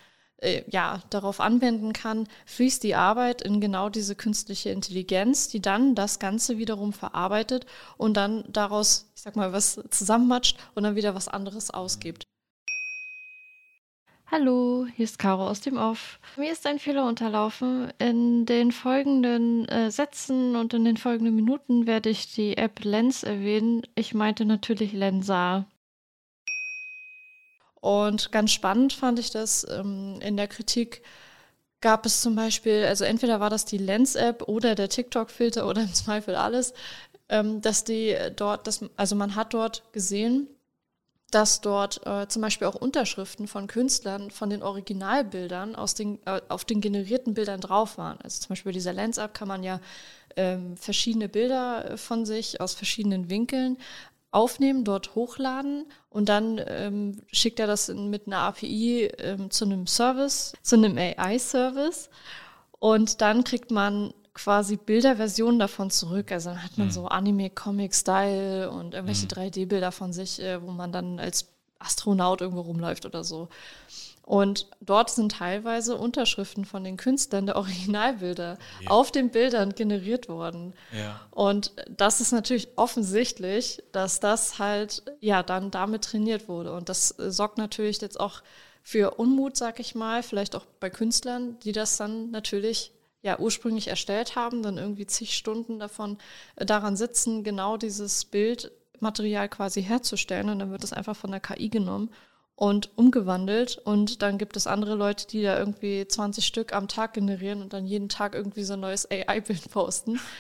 [0.42, 5.94] äh, ja, darauf anwenden kann, fließt die Arbeit in genau diese künstliche Intelligenz, die dann
[5.94, 7.66] das Ganze wiederum verarbeitet
[7.96, 12.26] und dann daraus, ich sag mal, was zusammenmatscht und dann wieder was anderes ausgibt.
[14.34, 16.18] Hallo, hier ist Caro aus dem Off.
[16.38, 17.92] Mir ist ein Fehler unterlaufen.
[17.98, 23.24] In den folgenden äh, Sätzen und in den folgenden Minuten werde ich die App Lens
[23.24, 23.82] erwähnen.
[23.94, 25.66] Ich meinte natürlich Lensa.
[27.82, 31.02] Und ganz spannend fand ich das ähm, in der Kritik
[31.80, 35.92] gab es zum Beispiel, also entweder war das die Lens-App oder der TikTok-Filter oder im
[35.92, 36.74] Zweifel alles,
[37.28, 40.46] ähm, dass die dort, dass, also man hat dort gesehen,
[41.32, 46.40] dass dort äh, zum Beispiel auch Unterschriften von Künstlern von den Originalbildern aus den, äh,
[46.48, 48.18] auf den generierten Bildern drauf waren.
[48.22, 49.80] Also zum Beispiel bei dieser Lens-App kann man ja
[50.36, 53.76] ähm, verschiedene Bilder von sich aus verschiedenen Winkeln
[54.32, 59.64] aufnehmen, dort hochladen und dann ähm, schickt er das in, mit einer API ähm, zu
[59.64, 62.10] einem Service, zu einem AI-Service
[62.78, 66.32] und dann kriegt man quasi Bilderversionen davon zurück.
[66.32, 66.92] Also dann hat man mhm.
[66.92, 69.30] so Anime-Comic-Style und irgendwelche mhm.
[69.30, 73.48] 3D-Bilder von sich, äh, wo man dann als Astronaut irgendwo rumläuft oder so.
[74.24, 78.90] Und dort sind teilweise Unterschriften von den Künstlern der Originalbilder ja.
[78.90, 80.74] auf den Bildern generiert worden.
[80.96, 81.20] Ja.
[81.30, 86.72] Und das ist natürlich offensichtlich, dass das halt ja dann damit trainiert wurde.
[86.72, 88.42] Und das sorgt natürlich jetzt auch
[88.82, 92.92] für Unmut, sag ich mal, vielleicht auch bei Künstlern, die das dann natürlich
[93.22, 96.18] ja ursprünglich erstellt haben, dann irgendwie zig Stunden davon
[96.56, 100.48] äh, daran sitzen, genau dieses Bildmaterial quasi herzustellen.
[100.48, 102.10] Und dann wird das einfach von der KI genommen
[102.62, 103.76] und umgewandelt.
[103.76, 107.72] Und dann gibt es andere Leute, die da irgendwie 20 Stück am Tag generieren und
[107.72, 110.20] dann jeden Tag irgendwie so ein neues AI-Bild posten.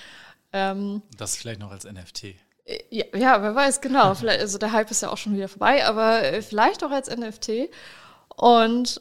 [0.54, 2.24] Ähm, das vielleicht noch als NFT.
[2.24, 2.34] Äh,
[2.90, 4.12] ja, ja, wer weiß, genau.
[4.18, 7.08] Vielleicht, also der Hype ist ja auch schon wieder vorbei, aber äh, vielleicht auch als
[7.08, 7.70] NFT.
[8.36, 9.00] Und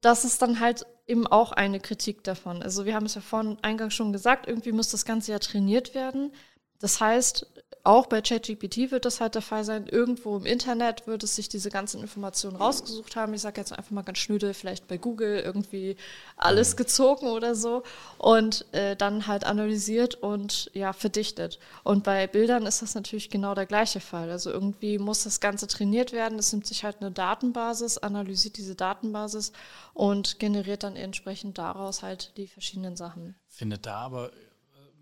[0.00, 2.60] das ist dann halt eben auch eine Kritik davon.
[2.60, 5.94] Also wir haben es ja vorhin eingangs schon gesagt, irgendwie muss das Ganze ja trainiert
[5.94, 6.32] werden.
[6.80, 7.46] Das heißt,
[7.82, 9.86] auch bei ChatGPT wird das halt der Fall sein.
[9.86, 13.32] Irgendwo im Internet wird es sich diese ganzen Informationen rausgesucht haben.
[13.32, 15.96] Ich sage jetzt einfach mal ganz schnöde, vielleicht bei Google irgendwie
[16.36, 16.76] alles mhm.
[16.76, 17.82] gezogen oder so
[18.18, 21.58] und äh, dann halt analysiert und ja, verdichtet.
[21.82, 24.30] Und bei Bildern ist das natürlich genau der gleiche Fall.
[24.30, 26.38] Also irgendwie muss das Ganze trainiert werden.
[26.38, 29.52] Es nimmt sich halt eine Datenbasis, analysiert diese Datenbasis
[29.94, 33.34] und generiert dann entsprechend daraus halt die verschiedenen Sachen.
[33.48, 34.30] Findet da aber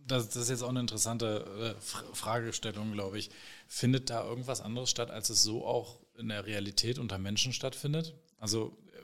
[0.09, 1.81] das, das, ist jetzt auch eine interessante äh,
[2.15, 3.31] Fragestellung, glaube ich.
[3.67, 8.15] Findet da irgendwas anderes statt, als es so auch in der Realität unter Menschen stattfindet?
[8.39, 9.03] Also äh,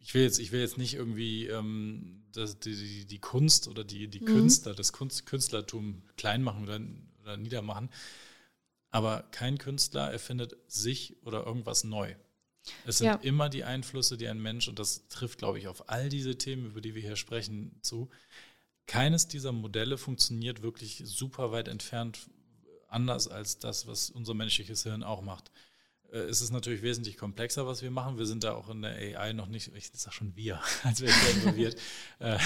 [0.00, 4.08] ich will jetzt, ich will jetzt nicht irgendwie ähm, das, die, die, Kunst oder die,
[4.08, 4.26] die mhm.
[4.26, 6.80] Künstler, das Kunst, Künstlertum klein machen oder,
[7.22, 7.90] oder niedermachen.
[8.90, 12.14] aber kein Künstler erfindet sich oder irgendwas neu.
[12.86, 13.14] Es sind ja.
[13.16, 16.66] immer die Einflüsse, die ein Mensch, und das trifft, glaube ich, auf all diese Themen,
[16.66, 18.10] über die wir hier sprechen, zu.
[18.90, 22.28] Keines dieser Modelle funktioniert wirklich super weit entfernt
[22.88, 25.52] anders als das, was unser menschliches Hirn auch macht.
[26.10, 28.18] Äh, es ist natürlich wesentlich komplexer, was wir machen.
[28.18, 31.12] Wir sind da auch in der AI noch nicht, ich sage schon wir, als wäre
[31.12, 31.76] ich involviert.
[32.18, 32.36] Äh,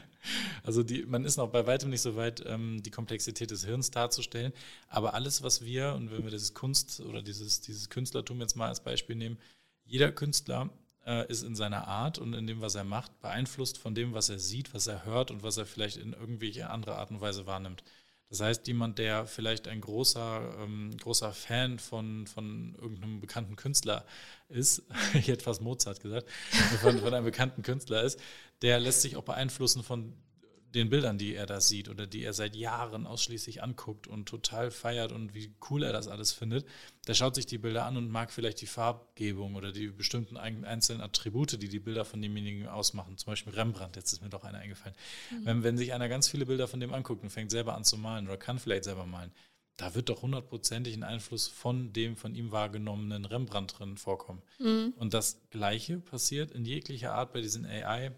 [0.62, 3.90] also die, man ist noch bei weitem nicht so weit, ähm, die Komplexität des Hirns
[3.90, 4.52] darzustellen.
[4.88, 8.68] Aber alles, was wir, und wenn wir dieses Kunst oder dieses, dieses Künstlertum jetzt mal
[8.68, 9.38] als Beispiel nehmen,
[9.86, 10.68] jeder Künstler
[11.28, 14.38] ist in seiner Art und in dem, was er macht, beeinflusst von dem, was er
[14.38, 17.82] sieht, was er hört und was er vielleicht in irgendwelche andere Art und Weise wahrnimmt.
[18.30, 24.04] Das heißt, jemand, der vielleicht ein großer, ähm, großer Fan von, von irgendeinem bekannten Künstler
[24.48, 24.82] ist,
[25.14, 26.28] ich hätte fast Mozart gesagt,
[26.82, 28.20] von, von einem bekannten Künstler ist,
[28.60, 30.14] der lässt sich auch beeinflussen von
[30.78, 34.70] den Bildern, die er da sieht oder die er seit Jahren ausschließlich anguckt und total
[34.70, 36.66] feiert und wie cool er das alles findet,
[37.06, 41.02] der schaut sich die Bilder an und mag vielleicht die Farbgebung oder die bestimmten einzelnen
[41.02, 43.18] Attribute, die die Bilder von demjenigen ausmachen.
[43.18, 44.96] Zum Beispiel Rembrandt, jetzt ist mir doch einer eingefallen.
[45.30, 45.46] Mhm.
[45.46, 47.96] Wenn, wenn sich einer ganz viele Bilder von dem anguckt und fängt selber an zu
[47.98, 49.32] malen oder kann vielleicht selber malen,
[49.76, 54.42] da wird doch hundertprozentig ein Einfluss von dem von ihm wahrgenommenen Rembrandt drin vorkommen.
[54.58, 54.92] Mhm.
[54.96, 58.12] Und das Gleiche passiert in jeglicher Art bei diesen AI-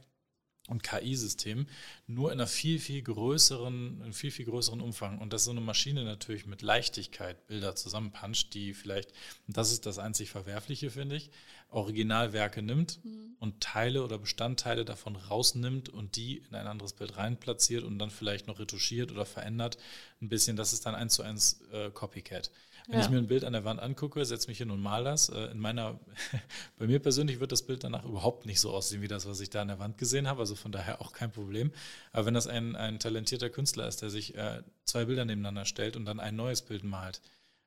[0.69, 1.69] und KI-Systemen,
[2.07, 5.19] nur in einer viel, viel größeren, in viel, viel größeren Umfang.
[5.19, 9.13] Und dass so eine Maschine natürlich mit Leichtigkeit Bilder zusammenpuncht, die vielleicht,
[9.49, 11.31] und das ist das einzig Verwerfliche, finde ich,
[11.71, 13.37] Originalwerke nimmt mhm.
[13.39, 18.11] und Teile oder Bestandteile davon rausnimmt und die in ein anderes Bild reinplatziert und dann
[18.11, 19.79] vielleicht noch retuschiert oder verändert
[20.21, 20.57] ein bisschen.
[20.57, 22.51] Das ist dann eins zu eins äh, Copycat.
[22.91, 23.05] Wenn ja.
[23.05, 25.29] ich mir ein Bild an der Wand angucke, setze mich hin und mal das.
[25.29, 26.01] Äh, in meiner,
[26.79, 29.51] bei mir persönlich wird das Bild danach überhaupt nicht so aussehen wie das, was ich
[29.51, 30.41] da an der Wand gesehen habe.
[30.41, 31.73] Also von daher auch kein Problem.
[32.13, 35.97] Aber wenn das ein, ein talentierter Künstler ist, der sich äh, zwei Bilder nebeneinander stellt
[35.97, 37.21] und dann ein neues Bild malt,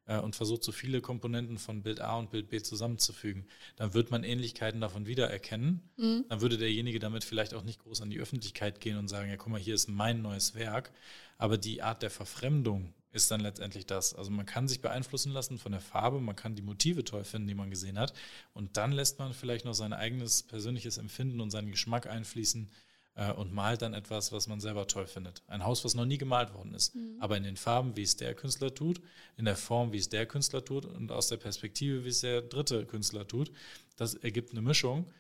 [0.06, 4.12] äh, und versucht, so viele Komponenten von Bild A und Bild B zusammenzufügen, dann wird
[4.12, 5.82] man Ähnlichkeiten davon wiedererkennen.
[5.98, 6.26] Mhm.
[6.30, 9.38] Dann würde derjenige damit vielleicht auch nicht groß an die Öffentlichkeit gehen und sagen, ja,
[9.38, 10.92] guck mal, hier ist mein neues Werk.
[11.38, 14.14] Aber die Art der Verfremdung ist dann letztendlich das.
[14.14, 17.48] Also man kann sich beeinflussen lassen von der Farbe, man kann die Motive toll finden,
[17.48, 18.14] die man gesehen hat.
[18.54, 22.70] Und dann lässt man vielleicht noch sein eigenes persönliches Empfinden und seinen Geschmack einfließen
[23.16, 25.44] äh, und malt dann etwas, was man selber toll findet.
[25.48, 27.18] Ein Haus, was noch nie gemalt worden ist, mhm.
[27.20, 29.00] aber in den Farben, wie es der Künstler tut,
[29.38, 32.42] in der Form, wie es der Künstler tut und aus der Perspektive, wie es der
[32.42, 33.52] dritte Künstler tut.
[33.96, 35.12] Das ergibt eine Mischung,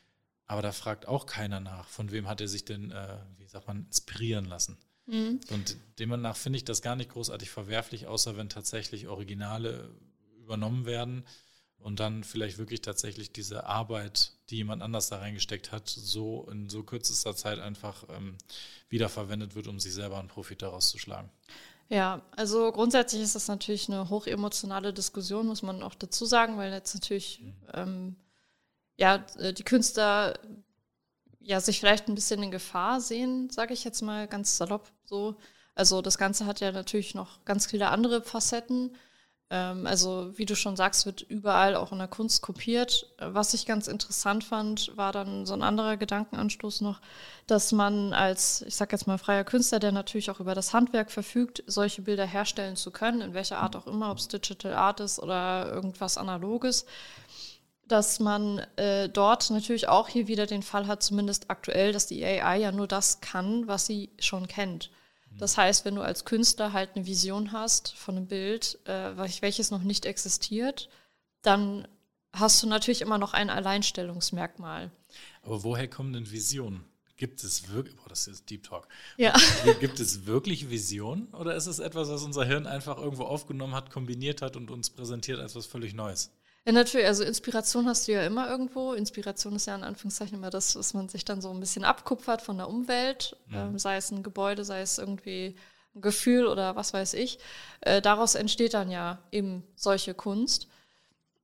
[0.47, 3.67] aber da fragt auch keiner nach, von wem hat er sich denn, äh, wie sagt
[3.67, 4.77] man, inspirieren lassen.
[5.05, 5.39] Mhm.
[5.49, 9.89] Und demnach finde ich das gar nicht großartig verwerflich, außer wenn tatsächlich Originale
[10.39, 11.25] übernommen werden
[11.77, 16.69] und dann vielleicht wirklich tatsächlich diese Arbeit, die jemand anders da reingesteckt hat, so in
[16.69, 18.37] so kürzester Zeit einfach ähm,
[18.89, 21.29] wiederverwendet wird, um sich selber einen Profit daraus zu schlagen.
[21.89, 26.71] Ja, also grundsätzlich ist das natürlich eine hochemotionale Diskussion, muss man auch dazu sagen, weil
[26.71, 27.53] jetzt natürlich mhm.
[27.73, 28.15] ähm,
[28.97, 30.39] ja äh, die Künstler
[31.43, 35.35] ja sich vielleicht ein bisschen in Gefahr sehen, sage ich jetzt mal ganz salopp so.
[35.75, 38.95] Also das Ganze hat ja natürlich noch ganz viele andere Facetten.
[39.49, 43.13] Ähm, also wie du schon sagst, wird überall auch in der Kunst kopiert.
[43.19, 47.01] Was ich ganz interessant fand, war dann so ein anderer Gedankenanstoß noch,
[47.47, 51.11] dass man als, ich sag jetzt mal, freier Künstler, der natürlich auch über das Handwerk
[51.11, 54.99] verfügt, solche Bilder herstellen zu können, in welcher Art auch immer, ob es Digital Art
[54.99, 56.85] ist oder irgendwas Analoges,
[57.93, 62.25] dass man äh, dort natürlich auch hier wieder den Fall hat, zumindest aktuell, dass die
[62.25, 64.89] AI ja nur das kann, was sie schon kennt.
[65.37, 69.71] Das heißt, wenn du als Künstler halt eine Vision hast von einem Bild, äh, welches
[69.71, 70.89] noch nicht existiert,
[71.41, 71.87] dann
[72.33, 74.91] hast du natürlich immer noch ein Alleinstellungsmerkmal.
[75.43, 76.85] Aber woher kommen denn Visionen?
[77.15, 78.87] Gibt es wirklich, boah, das ist Deep Talk.
[79.17, 79.33] Ja.
[79.79, 83.91] Gibt es wirklich Visionen oder ist es etwas, was unser Hirn einfach irgendwo aufgenommen hat,
[83.91, 86.31] kombiniert hat und uns präsentiert als was völlig Neues?
[86.65, 88.93] Ja, natürlich, also Inspiration hast du ja immer irgendwo.
[88.93, 92.41] Inspiration ist ja in Anführungszeichen immer das, was man sich dann so ein bisschen abkupfert
[92.41, 93.65] von der Umwelt, ja.
[93.65, 95.55] ähm, sei es ein Gebäude, sei es irgendwie
[95.93, 97.39] ein Gefühl oder was weiß ich.
[97.81, 100.67] Äh, daraus entsteht dann ja eben solche Kunst.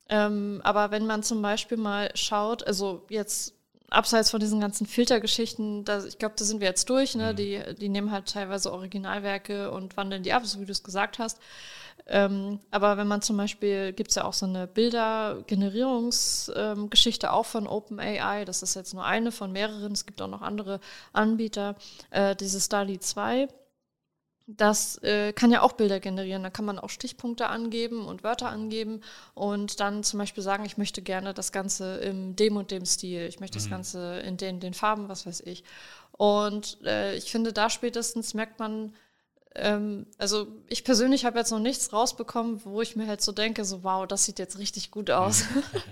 [0.07, 3.53] Ähm, aber wenn man zum Beispiel mal schaut, also jetzt
[3.89, 7.33] abseits von diesen ganzen Filtergeschichten, da, ich glaube, da sind wir jetzt durch, ne?
[7.33, 7.35] Mhm.
[7.35, 11.19] Die, die nehmen halt teilweise Originalwerke und wandeln die ab, so wie du es gesagt
[11.19, 11.39] hast.
[12.09, 17.45] Ähm, aber wenn man zum Beispiel, gibt es ja auch so eine Bildergenerierungsgeschichte ähm, auch
[17.45, 20.79] von OpenAI, das ist jetzt nur eine von mehreren, es gibt auch noch andere
[21.13, 21.75] Anbieter,
[22.09, 23.47] äh, dieses DALI 2.
[24.47, 26.41] Das äh, kann ja auch Bilder generieren.
[26.41, 29.01] Da kann man auch Stichpunkte angeben und Wörter angeben
[29.35, 33.27] und dann zum Beispiel sagen, ich möchte gerne das Ganze im dem und dem Stil.
[33.27, 33.61] Ich möchte mhm.
[33.61, 35.63] das Ganze in den, den Farben, was weiß ich.
[36.13, 38.95] Und äh, ich finde, da spätestens merkt man,
[39.55, 43.65] ähm, also ich persönlich habe jetzt noch nichts rausbekommen, wo ich mir halt so denke,
[43.65, 45.45] so wow, das sieht jetzt richtig gut aus.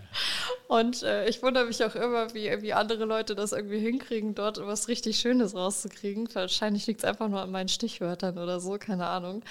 [0.67, 4.59] und äh, ich wundere mich auch immer, wie, wie andere Leute das irgendwie hinkriegen, dort
[4.65, 6.29] was richtig Schönes rauszukriegen.
[6.33, 9.43] Wahrscheinlich liegt es einfach nur an meinen Stichwörtern oder so, keine Ahnung.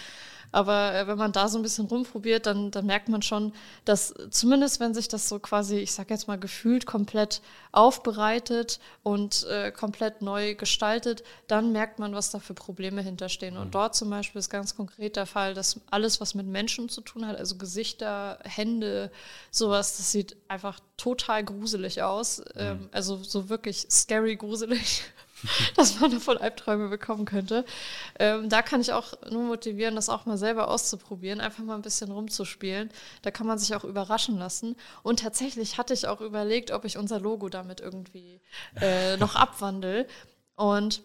[0.52, 3.52] Aber äh, wenn man da so ein bisschen rumprobiert, dann, dann merkt man schon,
[3.84, 7.42] dass zumindest wenn sich das so quasi, ich sag jetzt mal gefühlt, komplett
[7.72, 13.54] aufbereitet und äh, komplett neu gestaltet, dann merkt man, was da für Probleme hinterstehen.
[13.54, 13.60] Mhm.
[13.60, 17.00] Und dort zum Beispiel ist ganz konkret der Fall, dass alles, was mit Menschen zu
[17.00, 19.10] tun hat, also Gesichter, Hände,
[19.50, 22.38] sowas, das sieht einfach total gruselig aus.
[22.38, 22.44] Mhm.
[22.56, 25.02] Ähm, also so wirklich scary gruselig.
[25.76, 27.64] dass man davon Albträume bekommen könnte.
[28.18, 31.82] Ähm, da kann ich auch nur motivieren, das auch mal selber auszuprobieren, einfach mal ein
[31.82, 32.90] bisschen rumzuspielen.
[33.22, 34.76] Da kann man sich auch überraschen lassen.
[35.02, 38.40] Und tatsächlich hatte ich auch überlegt, ob ich unser Logo damit irgendwie
[38.80, 40.06] äh, noch abwandle.
[40.56, 41.02] Und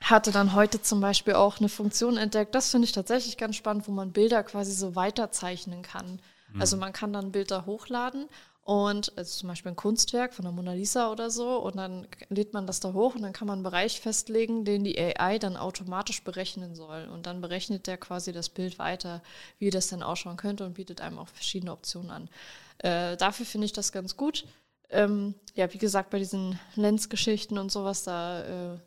[0.00, 3.88] hatte dann heute zum Beispiel auch eine Funktion entdeckt, das finde ich tatsächlich ganz spannend,
[3.88, 6.20] wo man Bilder quasi so weiterzeichnen kann.
[6.52, 6.60] Mhm.
[6.60, 8.28] Also man kann dann Bilder hochladen
[8.64, 12.54] und also zum Beispiel ein Kunstwerk von der Mona Lisa oder so und dann lädt
[12.54, 15.58] man das da hoch und dann kann man einen Bereich festlegen, den die AI dann
[15.58, 19.22] automatisch berechnen soll und dann berechnet der quasi das Bild weiter,
[19.58, 22.30] wie das dann ausschauen könnte und bietet einem auch verschiedene Optionen an.
[22.78, 24.46] Äh, dafür finde ich das ganz gut.
[24.88, 28.78] Ähm, ja, wie gesagt, bei diesen Lens-Geschichten und sowas, da äh,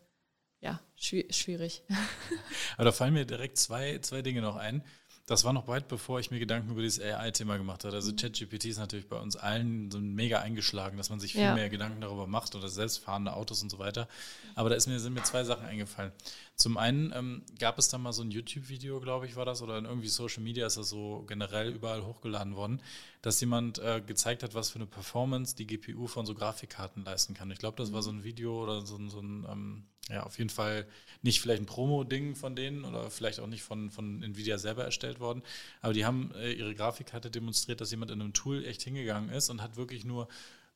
[0.60, 1.84] ja, schwierig.
[2.78, 4.84] Aber da fallen mir direkt zwei, zwei Dinge noch ein.
[5.28, 7.94] Das war noch weit bevor ich mir Gedanken über dieses AI-Thema gemacht habe.
[7.94, 8.16] Also mhm.
[8.16, 11.54] ChatGPT ist natürlich bei uns allen so mega eingeschlagen, dass man sich viel ja.
[11.54, 14.08] mehr Gedanken darüber macht oder selbstfahrende Autos und so weiter.
[14.56, 16.14] Aber da ist mir, sind mir zwei Sachen eingefallen.
[16.56, 19.78] Zum einen ähm, gab es da mal so ein YouTube-Video, glaube ich, war das, oder
[19.78, 22.82] in irgendwie Social Media ist das so generell überall hochgeladen worden,
[23.22, 27.34] dass jemand äh, gezeigt hat, was für eine Performance die GPU von so Grafikkarten leisten
[27.34, 27.52] kann.
[27.52, 30.49] Ich glaube, das war so ein Video oder so, so ein ähm, ja, auf jeden
[30.49, 30.86] Fall
[31.22, 35.20] nicht vielleicht ein Promo-Ding von denen oder vielleicht auch nicht von, von Nvidia selber erstellt
[35.20, 35.41] worden,
[35.82, 39.49] aber die haben äh, ihre Grafikkarte demonstriert, dass jemand in einem Tool echt hingegangen ist
[39.49, 40.28] und hat wirklich nur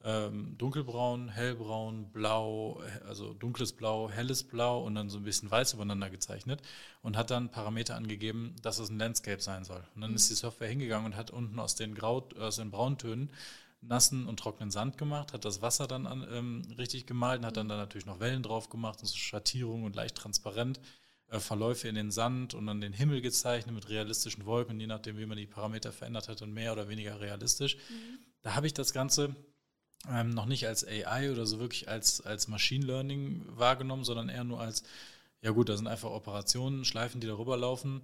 [0.03, 5.73] ähm, dunkelbraun, hellbraun, blau, also dunkles Blau, helles Blau und dann so ein bisschen weiß
[5.73, 6.61] übereinander gezeichnet
[7.03, 9.83] und hat dann Parameter angegeben, dass es ein Landscape sein soll.
[9.95, 10.15] Und dann mhm.
[10.15, 13.29] ist die Software hingegangen und hat unten aus den, Grau, aus den Brauntönen
[13.81, 17.57] nassen und trockenen Sand gemacht, hat das Wasser dann an, ähm, richtig gemalt und hat
[17.57, 20.79] dann, dann natürlich noch Wellen drauf gemacht und so Schattierungen und leicht transparent.
[21.31, 25.17] Äh, Verläufe in den Sand und dann den Himmel gezeichnet mit realistischen Wolken, je nachdem,
[25.17, 27.75] wie man die Parameter verändert hat, und mehr oder weniger realistisch.
[27.75, 28.19] Mhm.
[28.41, 29.35] Da habe ich das Ganze
[30.09, 34.43] ähm, noch nicht als AI oder so wirklich als, als Machine Learning wahrgenommen, sondern eher
[34.43, 34.83] nur als,
[35.41, 38.03] ja gut, da sind einfach Operationen, Schleifen, die darüber laufen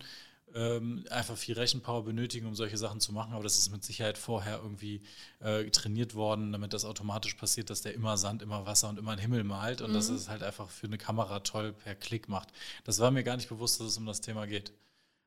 [0.53, 3.33] ähm, einfach viel Rechenpower benötigen, um solche Sachen zu machen.
[3.33, 5.01] Aber das ist mit Sicherheit vorher irgendwie
[5.39, 9.11] äh, trainiert worden, damit das automatisch passiert, dass der immer Sand, immer Wasser und immer
[9.11, 9.95] einen Himmel malt und mhm.
[9.95, 12.49] dass es halt einfach für eine Kamera toll per Klick macht.
[12.85, 14.73] Das war mir gar nicht bewusst, dass es um das Thema geht.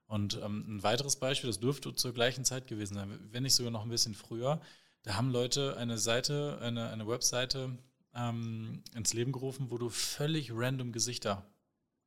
[0.06, 3.70] Und ähm, ein weiteres Beispiel, das dürfte zur gleichen Zeit gewesen sein, wenn nicht sogar
[3.70, 4.60] noch ein bisschen früher.
[5.02, 7.78] Da haben Leute eine Seite, eine, eine Webseite
[8.14, 11.46] ähm, ins Leben gerufen, wo du völlig random Gesichter,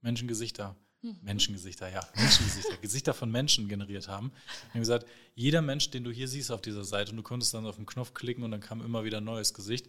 [0.01, 1.17] Menschengesichter Mhm.
[1.21, 4.31] Menschengesichter, ja, Menschengesichter, Gesichter von Menschen generiert haben.
[4.31, 7.53] Wir haben gesagt, jeder Mensch, den du hier siehst auf dieser Seite, und du konntest
[7.53, 9.87] dann auf den Knopf klicken und dann kam immer wieder ein neues Gesicht,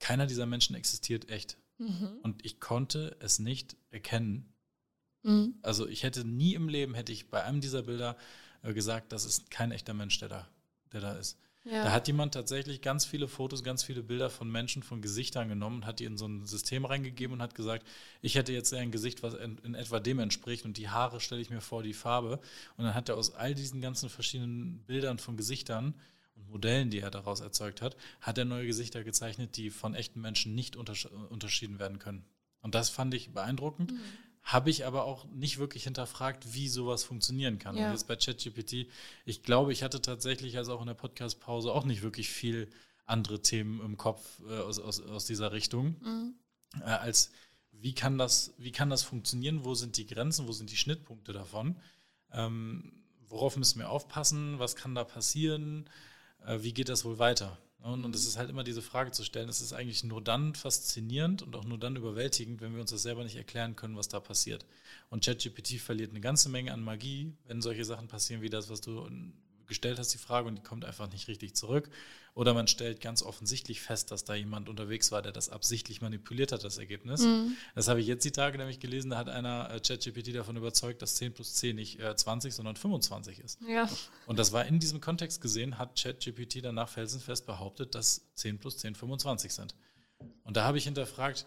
[0.00, 1.58] keiner dieser Menschen existiert echt.
[1.78, 2.18] Mhm.
[2.22, 4.52] Und ich konnte es nicht erkennen.
[5.22, 5.56] Mhm.
[5.62, 8.16] Also ich hätte nie im Leben, hätte ich bei einem dieser Bilder
[8.62, 10.48] äh, gesagt, das ist kein echter Mensch, der da,
[10.92, 11.38] der da ist.
[11.66, 11.82] Ja.
[11.84, 15.78] Da hat jemand tatsächlich ganz viele Fotos, ganz viele Bilder von Menschen, von Gesichtern genommen
[15.78, 17.84] und hat die in so ein System reingegeben und hat gesagt,
[18.22, 21.40] ich hätte jetzt ein Gesicht, was in, in etwa dem entspricht und die Haare stelle
[21.40, 22.38] ich mir vor, die Farbe.
[22.76, 25.94] Und dann hat er aus all diesen ganzen verschiedenen Bildern von Gesichtern
[26.36, 30.20] und Modellen, die er daraus erzeugt hat, hat er neue Gesichter gezeichnet, die von echten
[30.20, 32.24] Menschen nicht untersch unterschieden werden können.
[32.60, 33.92] Und das fand ich beeindruckend.
[33.92, 37.76] Mhm habe ich aber auch nicht wirklich hinterfragt, wie sowas funktionieren kann.
[37.76, 37.86] Ja.
[37.86, 38.86] Und jetzt bei ChatGPT,
[39.24, 42.70] ich glaube, ich hatte tatsächlich, also auch in der Podcast-Pause, auch nicht wirklich viel
[43.06, 46.34] andere Themen im Kopf äh, aus, aus, aus dieser Richtung, mhm.
[46.80, 47.32] äh, als
[47.72, 51.32] wie kann, das, wie kann das funktionieren, wo sind die Grenzen, wo sind die Schnittpunkte
[51.32, 51.76] davon,
[52.30, 52.92] ähm,
[53.28, 55.90] worauf müssen wir aufpassen, was kann da passieren,
[56.46, 57.58] äh, wie geht das wohl weiter.
[57.86, 61.42] Und, es ist halt immer diese Frage zu stellen, es ist eigentlich nur dann faszinierend
[61.42, 64.18] und auch nur dann überwältigend, wenn wir uns das selber nicht erklären können, was da
[64.18, 64.66] passiert.
[65.08, 68.80] Und ChatGPT verliert eine ganze Menge an Magie, wenn solche Sachen passieren wie das, was
[68.80, 69.08] du
[69.66, 71.90] gestellt hast, die Frage, und die kommt einfach nicht richtig zurück.
[72.34, 76.52] Oder man stellt ganz offensichtlich fest, dass da jemand unterwegs war, der das absichtlich manipuliert
[76.52, 77.22] hat, das Ergebnis.
[77.22, 77.56] Mhm.
[77.74, 81.00] Das habe ich jetzt die Tage nämlich gelesen, da hat einer äh, ChatGPT davon überzeugt,
[81.00, 83.58] dass 10 plus 10 nicht äh, 20, sondern 25 ist.
[83.66, 83.88] Ja.
[84.26, 88.76] Und das war in diesem Kontext gesehen, hat ChatGPT danach felsenfest behauptet, dass 10 plus
[88.76, 89.74] 10 25 sind.
[90.44, 91.46] Und da habe ich hinterfragt,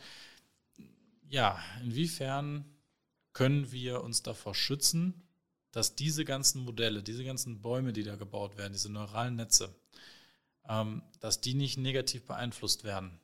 [1.28, 2.66] ja, inwiefern
[3.34, 5.22] können wir uns davor schützen,
[5.72, 9.74] dass diese ganzen Modelle, diese ganzen Bäume, die da gebaut werden, diese neuralen Netze,
[10.68, 13.20] ähm, dass die nicht negativ beeinflusst werden.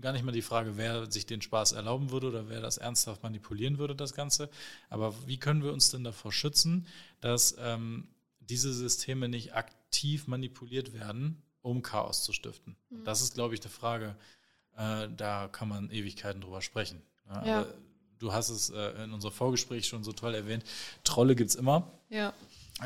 [0.00, 3.22] Gar nicht mal die Frage, wer sich den Spaß erlauben würde oder wer das ernsthaft
[3.22, 4.50] manipulieren würde, das Ganze.
[4.90, 6.86] Aber wie können wir uns denn davor schützen,
[7.20, 8.08] dass ähm,
[8.40, 12.76] diese Systeme nicht aktiv manipuliert werden, um Chaos zu stiften?
[12.90, 13.04] Mhm.
[13.04, 14.16] Das ist, glaube ich, eine Frage,
[14.76, 17.00] äh, da kann man Ewigkeiten drüber sprechen.
[17.28, 17.66] Ja, ja.
[18.22, 20.64] Du hast es äh, in unserem Vorgespräch schon so toll erwähnt.
[21.04, 21.90] Trolle gibt es immer.
[22.08, 22.32] Ja.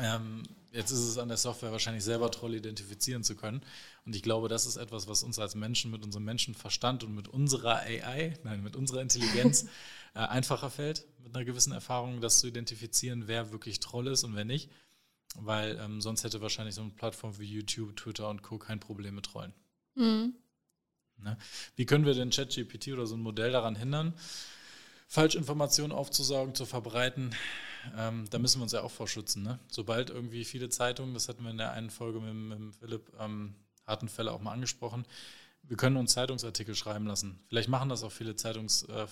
[0.01, 3.61] Ähm, jetzt ist es an der Software wahrscheinlich selber Trolle identifizieren zu können.
[4.05, 7.27] Und ich glaube, das ist etwas, was uns als Menschen mit unserem Menschenverstand und mit
[7.27, 9.65] unserer AI, nein, mit unserer Intelligenz
[10.15, 14.35] äh, einfacher fällt, mit einer gewissen Erfahrung, das zu identifizieren, wer wirklich Troll ist und
[14.35, 14.69] wer nicht.
[15.35, 18.57] Weil ähm, sonst hätte wahrscheinlich so eine Plattform wie YouTube, Twitter und Co.
[18.57, 19.53] kein Problem mit Trollen.
[19.95, 20.33] Mhm.
[21.17, 21.37] Ne?
[21.75, 24.13] Wie können wir denn ChatGPT oder so ein Modell daran hindern,
[25.07, 27.33] Falschinformationen aufzusaugen, zu verbreiten?
[27.97, 29.43] Ähm, da müssen wir uns ja auch vorschützen.
[29.43, 29.59] Ne?
[29.69, 33.55] Sobald irgendwie viele Zeitungen, das hatten wir in der einen Folge mit, mit Philipp ähm,
[33.85, 35.05] Hartenfälle auch mal angesprochen,
[35.63, 37.39] wir können uns Zeitungsartikel schreiben lassen.
[37.47, 39.07] Vielleicht machen das auch viele Zeitungsverleger äh,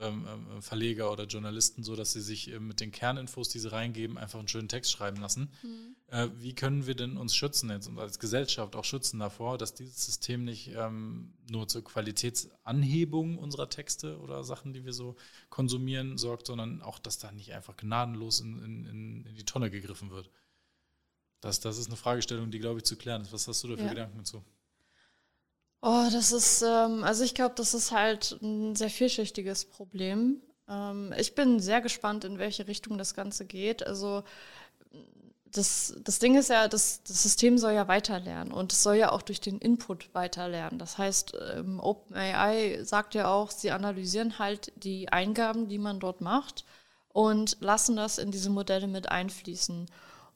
[0.00, 4.18] ähm, ähm, oder Journalisten so, dass sie sich äh, mit den Kerninfos, die sie reingeben,
[4.18, 5.50] einfach einen schönen Text schreiben lassen.
[5.62, 5.96] Mhm.
[6.38, 10.06] Wie können wir denn uns schützen jetzt und als Gesellschaft auch schützen davor, dass dieses
[10.06, 15.16] System nicht ähm, nur zur Qualitätsanhebung unserer Texte oder Sachen, die wir so
[15.50, 20.10] konsumieren, sorgt, sondern auch, dass da nicht einfach gnadenlos in, in, in die Tonne gegriffen
[20.10, 20.30] wird?
[21.40, 23.32] Das, das ist eine Fragestellung, die, glaube ich, zu klären ist.
[23.32, 23.88] Was hast du da für ja.
[23.88, 24.44] Gedanken dazu?
[25.88, 30.42] Oh, das ist, ähm, also ich glaube, das ist halt ein sehr vielschichtiges Problem.
[30.68, 33.86] Ähm, ich bin sehr gespannt, in welche Richtung das Ganze geht.
[33.86, 34.24] Also
[35.52, 39.12] das, das Ding ist ja, das, das System soll ja weiterlernen und es soll ja
[39.12, 40.80] auch durch den Input weiterlernen.
[40.80, 46.20] Das heißt, ähm, OpenAI sagt ja auch, sie analysieren halt die Eingaben, die man dort
[46.20, 46.64] macht
[47.10, 49.86] und lassen das in diese Modelle mit einfließen.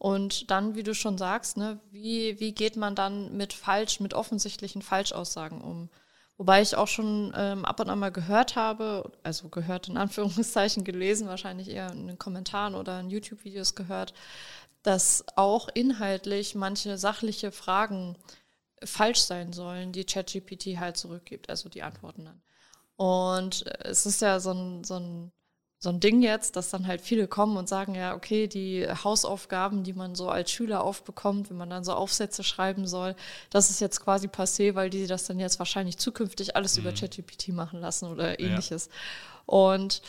[0.01, 4.15] Und dann, wie du schon sagst, ne, wie, wie geht man dann mit falsch, mit
[4.15, 5.91] offensichtlichen Falschaussagen um?
[6.39, 10.85] Wobei ich auch schon ähm, ab und an mal gehört habe, also gehört in Anführungszeichen
[10.85, 14.15] gelesen, wahrscheinlich eher in den Kommentaren oder in YouTube-Videos gehört,
[14.83, 18.17] dass auch inhaltlich manche sachliche Fragen
[18.83, 22.41] falsch sein sollen, die ChatGPT halt zurückgibt, also die Antworten dann.
[22.97, 25.31] Und es ist ja so ein, so ein
[25.83, 29.83] so ein Ding jetzt, dass dann halt viele kommen und sagen, ja, okay, die Hausaufgaben,
[29.83, 33.17] die man so als Schüler aufbekommt, wenn man dann so Aufsätze schreiben soll,
[33.49, 36.83] das ist jetzt quasi passé, weil die das dann jetzt wahrscheinlich zukünftig alles mhm.
[36.83, 38.87] über ChatGPT machen lassen oder ähnliches.
[38.87, 39.43] Ja.
[39.47, 40.03] Und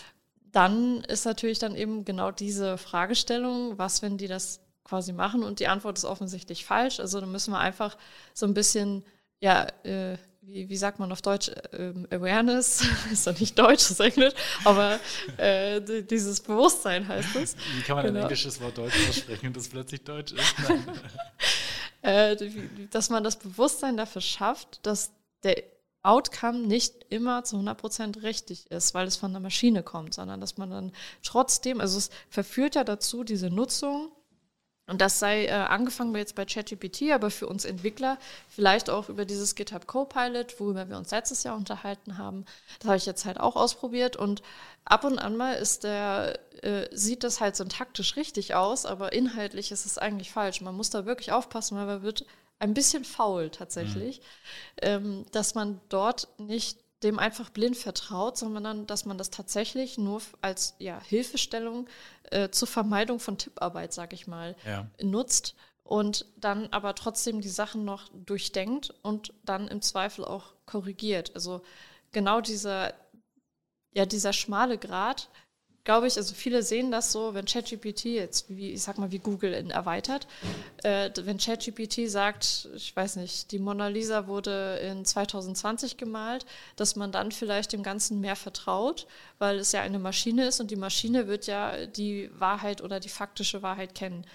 [0.51, 5.61] dann ist natürlich dann eben genau diese Fragestellung, was, wenn die das quasi machen und
[5.61, 6.99] die Antwort ist offensichtlich falsch.
[6.99, 7.97] Also dann müssen wir einfach
[8.33, 9.05] so ein bisschen,
[9.39, 13.99] ja, äh, wie, wie sagt man auf Deutsch, ähm, Awareness, ist doch nicht Deutsch, ist
[13.99, 14.33] Englisch,
[14.63, 14.99] aber
[15.37, 17.55] äh, dieses Bewusstsein heißt es.
[17.77, 18.19] Wie kann man genau.
[18.19, 20.55] ein englisches Wort Deutsch aussprechen und das plötzlich Deutsch ist?
[22.01, 22.35] äh,
[22.89, 25.11] dass man das Bewusstsein dafür schafft, dass
[25.43, 25.63] der
[26.03, 30.57] Outcome nicht immer zu 100% richtig ist, weil es von der Maschine kommt, sondern dass
[30.57, 30.91] man dann
[31.23, 34.11] trotzdem, also es verführt ja dazu, diese Nutzung
[34.87, 38.17] und das sei äh, angefangen jetzt bei ChatGPT, aber für uns Entwickler
[38.49, 42.45] vielleicht auch über dieses GitHub Copilot, worüber wir uns letztes Jahr unterhalten haben.
[42.79, 44.41] Das habe ich jetzt halt auch ausprobiert und
[44.83, 49.71] ab und an mal ist der, äh, sieht das halt syntaktisch richtig aus, aber inhaltlich
[49.71, 50.61] ist es eigentlich falsch.
[50.61, 52.25] Man muss da wirklich aufpassen, weil man wird
[52.59, 54.23] ein bisschen faul tatsächlich, mhm.
[54.81, 60.21] ähm, dass man dort nicht dem einfach blind vertraut, sondern dass man das tatsächlich nur
[60.41, 61.87] als ja, Hilfestellung
[62.29, 64.87] äh, zur Vermeidung von Tipparbeit, sag ich mal, ja.
[65.01, 71.35] nutzt und dann aber trotzdem die Sachen noch durchdenkt und dann im Zweifel auch korrigiert.
[71.35, 71.61] Also
[72.11, 72.93] genau dieser,
[73.93, 75.29] ja, dieser schmale Grad
[75.83, 79.19] glaube ich, also viele sehen das so, wenn ChatGPT jetzt, wie ich sag mal, wie
[79.19, 80.27] Google ihn erweitert,
[80.83, 86.95] äh, wenn ChatGPT sagt, ich weiß nicht, die Mona Lisa wurde in 2020 gemalt, dass
[86.95, 89.07] man dann vielleicht dem Ganzen mehr vertraut,
[89.39, 93.09] weil es ja eine Maschine ist und die Maschine wird ja die Wahrheit oder die
[93.09, 94.25] faktische Wahrheit kennen.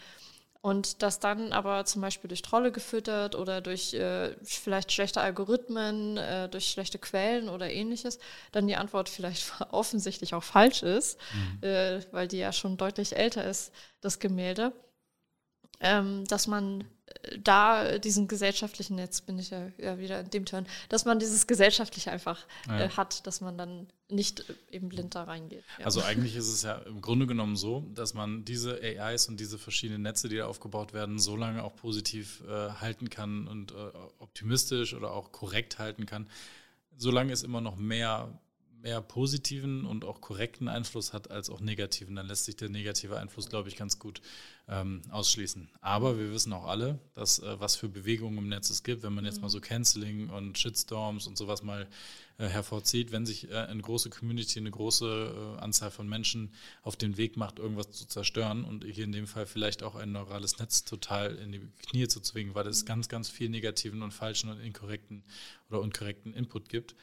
[0.62, 6.16] Und das dann aber zum Beispiel durch Trolle gefüttert oder durch äh, vielleicht schlechte Algorithmen,
[6.16, 8.18] äh, durch schlechte Quellen oder ähnliches,
[8.52, 11.62] dann die Antwort vielleicht offensichtlich auch falsch ist, mhm.
[11.62, 14.72] äh, weil die ja schon deutlich älter ist, das Gemälde.
[15.78, 16.84] Ähm, dass man
[17.38, 21.46] da diesen gesellschaftlichen, jetzt bin ich ja, ja, wieder in dem Turn, dass man dieses
[21.46, 22.80] gesellschaftliche einfach ja.
[22.80, 25.64] äh, hat, dass man dann nicht eben blind da reingeht.
[25.78, 25.84] Ja.
[25.84, 29.58] Also eigentlich ist es ja im Grunde genommen so, dass man diese AIs und diese
[29.58, 33.74] verschiedenen Netze, die da aufgebaut werden, so lange auch positiv äh, halten kann und äh,
[34.18, 36.28] optimistisch oder auch korrekt halten kann,
[36.96, 38.38] solange es immer noch mehr
[38.86, 42.14] eher positiven und auch korrekten Einfluss hat als auch negativen.
[42.16, 44.22] Dann lässt sich der negative Einfluss, glaube ich, ganz gut
[44.68, 45.68] ähm, ausschließen.
[45.80, 49.12] Aber wir wissen auch alle, dass äh, was für Bewegungen im Netz es gibt, wenn
[49.12, 51.88] man jetzt mal so Canceling und Shitstorms und sowas mal
[52.38, 56.94] äh, hervorzieht, wenn sich äh, eine große Community, eine große äh, Anzahl von Menschen auf
[56.94, 60.58] den Weg macht, irgendwas zu zerstören und hier in dem Fall vielleicht auch ein neurales
[60.58, 64.50] Netz total in die Knie zu zwingen, weil es ganz, ganz viel negativen und falschen
[64.50, 65.24] und inkorrekten
[65.70, 66.94] oder unkorrekten Input gibt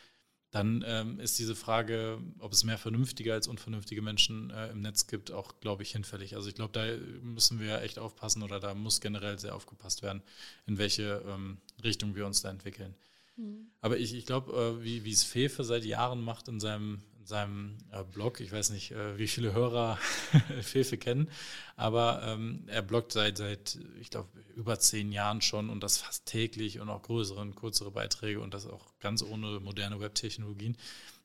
[0.53, 5.07] dann ähm, ist diese Frage, ob es mehr vernünftige als unvernünftige Menschen äh, im Netz
[5.07, 6.35] gibt, auch, glaube ich, hinfällig.
[6.35, 6.85] Also ich glaube, da
[7.23, 10.21] müssen wir echt aufpassen oder da muss generell sehr aufgepasst werden,
[10.67, 12.93] in welche ähm, Richtung wir uns da entwickeln.
[13.35, 13.71] Mhm.
[13.81, 17.27] Aber ich, ich glaube, äh, wie, wie es Fefe seit Jahren macht in seinem, in
[17.27, 19.97] seinem äh, Blog, ich weiß nicht, äh, wie viele Hörer
[20.61, 21.29] Fefe kennen,
[21.77, 26.25] aber ähm, er bloggt seit, seit ich glaube, über zehn Jahren schon und das fast
[26.25, 30.77] täglich und auch größere und kürzere Beiträge und das auch ganz ohne moderne Webtechnologien.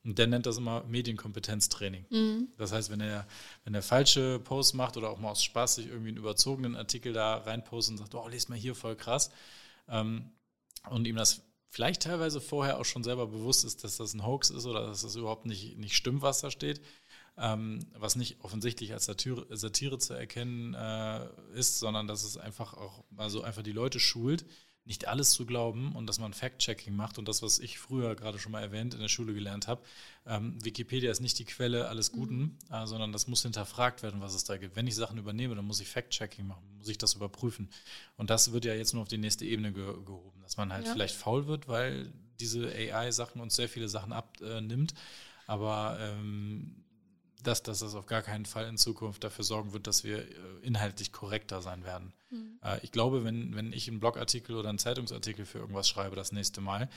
[0.05, 2.07] Und der nennt das immer Medienkompetenztraining.
[2.09, 2.49] Mhm.
[2.57, 3.27] Das heißt, wenn er,
[3.65, 7.13] wenn er falsche Posts macht oder auch mal aus Spaß sich irgendwie einen überzogenen Artikel
[7.13, 9.31] da reinpostet und sagt, oh, lest mal hier voll krass,
[9.89, 10.31] ähm,
[10.89, 14.51] und ihm das vielleicht teilweise vorher auch schon selber bewusst ist, dass das ein Hoax
[14.51, 16.81] ist oder dass das überhaupt nicht, nicht stimmt, was da steht,
[17.37, 22.75] ähm, was nicht offensichtlich als Satire, Satire zu erkennen äh, ist, sondern dass es einfach
[22.75, 24.45] auch also einfach die Leute schult,
[24.89, 28.39] nicht alles zu glauben und dass man Fact-Checking macht und das, was ich früher gerade
[28.39, 29.83] schon mal erwähnt in der Schule gelernt habe.
[30.27, 32.59] Ähm, Wikipedia ist nicht die Quelle alles Guten, mhm.
[32.73, 34.77] äh, sondern das muss hinterfragt werden, was es da gibt.
[34.77, 37.69] Wenn ich Sachen übernehme, dann muss ich Fact-Checking machen, muss ich das überprüfen.
[38.17, 40.87] Und das wird ja jetzt nur auf die nächste Ebene ge gehoben, dass man halt
[40.87, 40.93] ja.
[40.93, 42.11] vielleicht faul wird, weil
[42.41, 44.95] diese AI-Sachen uns sehr viele Sachen abnimmt.
[45.47, 46.83] Aber ähm,
[47.43, 50.33] dass, dass das auf gar keinen Fall in Zukunft dafür sorgen wird, dass wir äh,
[50.63, 52.13] inhaltlich korrekter sein werden.
[52.31, 52.59] Mhm.
[52.83, 56.61] Ich glaube, wenn, wenn ich einen Blogartikel oder einen Zeitungsartikel für irgendwas schreibe das nächste
[56.61, 56.89] Mal,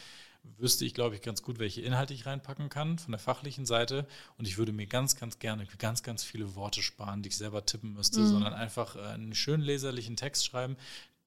[0.57, 4.07] wüsste ich, glaube ich, ganz gut, welche Inhalte ich reinpacken kann von der fachlichen Seite.
[4.37, 7.65] Und ich würde mir ganz, ganz gerne ganz, ganz viele Worte sparen, die ich selber
[7.65, 8.27] tippen müsste, mhm.
[8.27, 10.77] sondern einfach äh, einen schön leserlichen Text schreiben.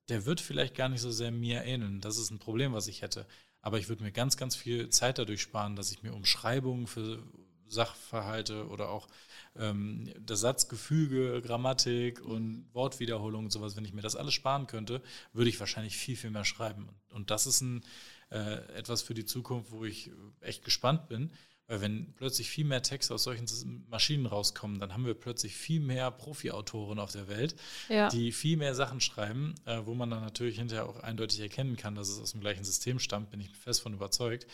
[0.09, 2.01] Der wird vielleicht gar nicht so sehr mir ähneln.
[2.01, 3.27] Das ist ein Problem, was ich hätte.
[3.63, 7.23] Aber ich würde mir ganz, ganz viel Zeit dadurch sparen, dass ich mir Umschreibungen für
[7.69, 9.09] Sachverhalte oder auch
[9.57, 15.03] ähm, das Satzgefüge, Grammatik und Wortwiederholung und sowas, wenn ich mir das alles sparen könnte,
[15.33, 16.89] würde ich wahrscheinlich viel, viel mehr schreiben.
[17.11, 17.83] Und das ist ein,
[18.31, 20.11] äh, etwas für die Zukunft, wo ich
[20.41, 21.31] echt gespannt bin.
[21.67, 23.47] Weil wenn plötzlich viel mehr Texte aus solchen
[23.89, 27.57] Maschinen rauskommen, dann haben wir plötzlich viel mehr Profi-Autoren auf der Welt,
[27.89, 28.11] ja.
[28.11, 31.95] die viel mehr Sachen schreiben, äh, wo man dann natürlich hinterher auch eindeutig erkennen kann,
[31.95, 34.47] dass es aus dem gleichen System stammt, bin ich fest von überzeugt.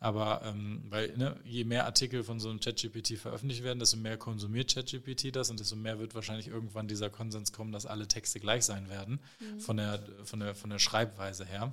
[0.00, 4.16] Aber ähm, weil ne, je mehr Artikel von so einem ChatGPT veröffentlicht werden, desto mehr
[4.16, 8.38] konsumiert ChatGPT das und desto mehr wird wahrscheinlich irgendwann dieser Konsens kommen, dass alle Texte
[8.38, 9.60] gleich sein werden, mhm.
[9.60, 11.72] von, der, von, der, von der Schreibweise her.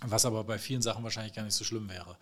[0.00, 2.16] Was aber bei vielen Sachen wahrscheinlich gar nicht so schlimm wäre.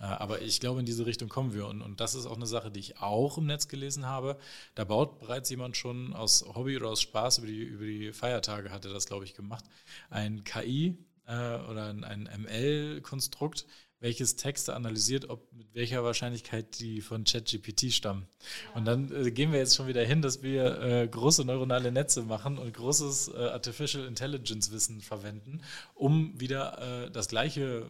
[0.00, 1.66] Äh, aber ich glaube, in diese Richtung kommen wir.
[1.66, 4.38] Und, und das ist auch eine Sache, die ich auch im Netz gelesen habe.
[4.74, 8.70] Da baut bereits jemand schon aus Hobby oder aus Spaß über die, über die Feiertage,
[8.70, 9.64] hat er das, glaube ich, gemacht,
[10.10, 13.66] ein KI äh, oder ein, ein ML-Konstrukt,
[14.04, 18.28] welches Texte analysiert, ob mit welcher Wahrscheinlichkeit die von ChatGPT stammen.
[18.74, 22.20] Und dann äh, gehen wir jetzt schon wieder hin, dass wir äh, große neuronale Netze
[22.20, 25.62] machen und großes äh, Artificial Intelligence Wissen verwenden,
[25.94, 27.86] um wieder äh, das gleiche,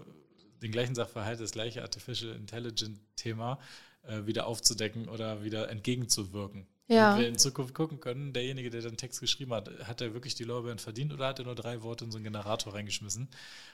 [0.62, 3.58] den gleichen Sachverhalt, das gleiche Artificial Intelligence Thema
[4.04, 6.68] äh, wieder aufzudecken oder wieder entgegenzuwirken.
[6.86, 7.18] Ja.
[7.18, 10.44] Wir in Zukunft gucken können, derjenige, der den Text geschrieben hat, hat er wirklich die
[10.44, 13.28] Lorbeeren verdient oder hat er nur drei Worte in so einen Generator reingeschmissen?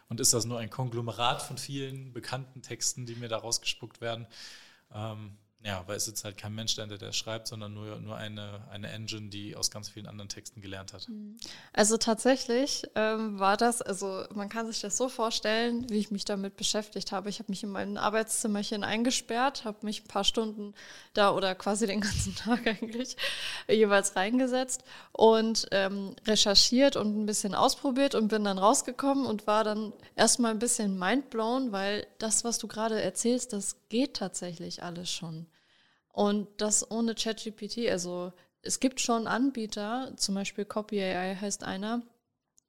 [0.08, 4.26] Und ist das nur ein Konglomerat von vielen bekannten Texten, die mir da rausgespuckt werden?
[4.94, 5.32] Ähm,
[5.62, 8.88] ja, weil es jetzt halt kein Mensch, der das schreibt, sondern nur, nur eine, eine
[8.88, 11.06] Engine, die aus ganz vielen anderen Texten gelernt hat.
[11.10, 11.36] Mhm.
[11.74, 16.24] Also tatsächlich ähm, war das, also man kann sich das so vorstellen, wie ich mich
[16.24, 17.28] damit beschäftigt habe.
[17.28, 20.72] Ich habe mich in mein Arbeitszimmerchen eingesperrt, habe mich ein paar Stunden
[21.12, 23.18] da oder quasi den ganzen Tag eigentlich
[23.68, 24.82] jeweils reingesetzt
[25.12, 30.52] und ähm, recherchiert und ein bisschen ausprobiert und bin dann rausgekommen und war dann erstmal
[30.52, 35.49] ein bisschen mindblown, weil das, was du gerade erzählst, das geht tatsächlich alles schon.
[36.12, 38.32] Und das ohne ChatGPT, also
[38.62, 42.02] es gibt schon Anbieter, zum Beispiel CopyAI heißt einer,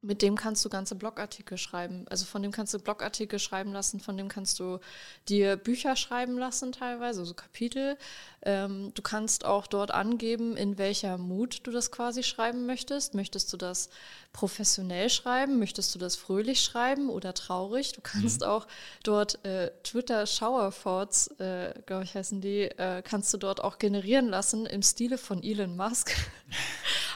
[0.02, 2.06] mit dem kannst du ganze Blogartikel schreiben.
[2.10, 4.80] Also von dem kannst du Blogartikel schreiben lassen, von dem kannst du
[5.28, 7.96] dir Bücher schreiben lassen teilweise, also Kapitel.
[8.44, 13.14] Ähm, du kannst auch dort angeben, in welcher Mut du das quasi schreiben möchtest.
[13.14, 13.90] Möchtest du das
[14.32, 15.60] professionell schreiben?
[15.60, 17.92] Möchtest du das fröhlich schreiben oder traurig?
[17.92, 18.48] Du kannst mhm.
[18.48, 18.66] auch
[19.04, 23.78] dort äh, Twitter Shower Thoughts, äh, glaube ich heißen die, äh, kannst du dort auch
[23.78, 26.16] generieren lassen im Stile von Elon Musk.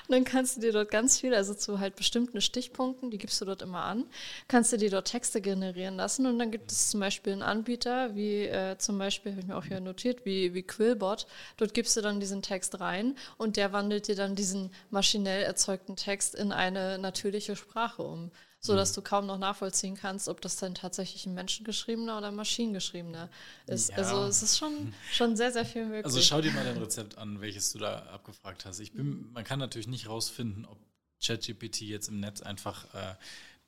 [0.06, 2.75] Und dann kannst du dir dort ganz viel, also zu halt bestimmten Stichpunkten,
[3.10, 4.04] die gibst du dort immer an,
[4.48, 6.26] kannst du dir dort Texte generieren lassen.
[6.26, 9.56] Und dann gibt es zum Beispiel einen Anbieter, wie äh, zum Beispiel, habe ich mir
[9.56, 11.26] auch hier notiert, wie, wie Quillbot.
[11.56, 15.96] Dort gibst du dann diesen Text rein und der wandelt dir dann diesen maschinell erzeugten
[15.96, 18.30] Text in eine natürliche Sprache um
[18.66, 18.94] so dass mhm.
[18.96, 23.30] du kaum noch nachvollziehen kannst, ob das dann tatsächlich ein menschengeschriebener oder ein maschinengeschriebener
[23.66, 23.90] ist.
[23.90, 23.96] Ja.
[23.96, 26.04] Also es ist schon, schon sehr, sehr viel möglich.
[26.04, 28.80] Also schau dir mal dein Rezept an, welches du da abgefragt hast.
[28.80, 30.78] Ich bin, man kann natürlich nicht rausfinden, ob
[31.22, 33.14] ChatGPT jetzt im Netz einfach äh,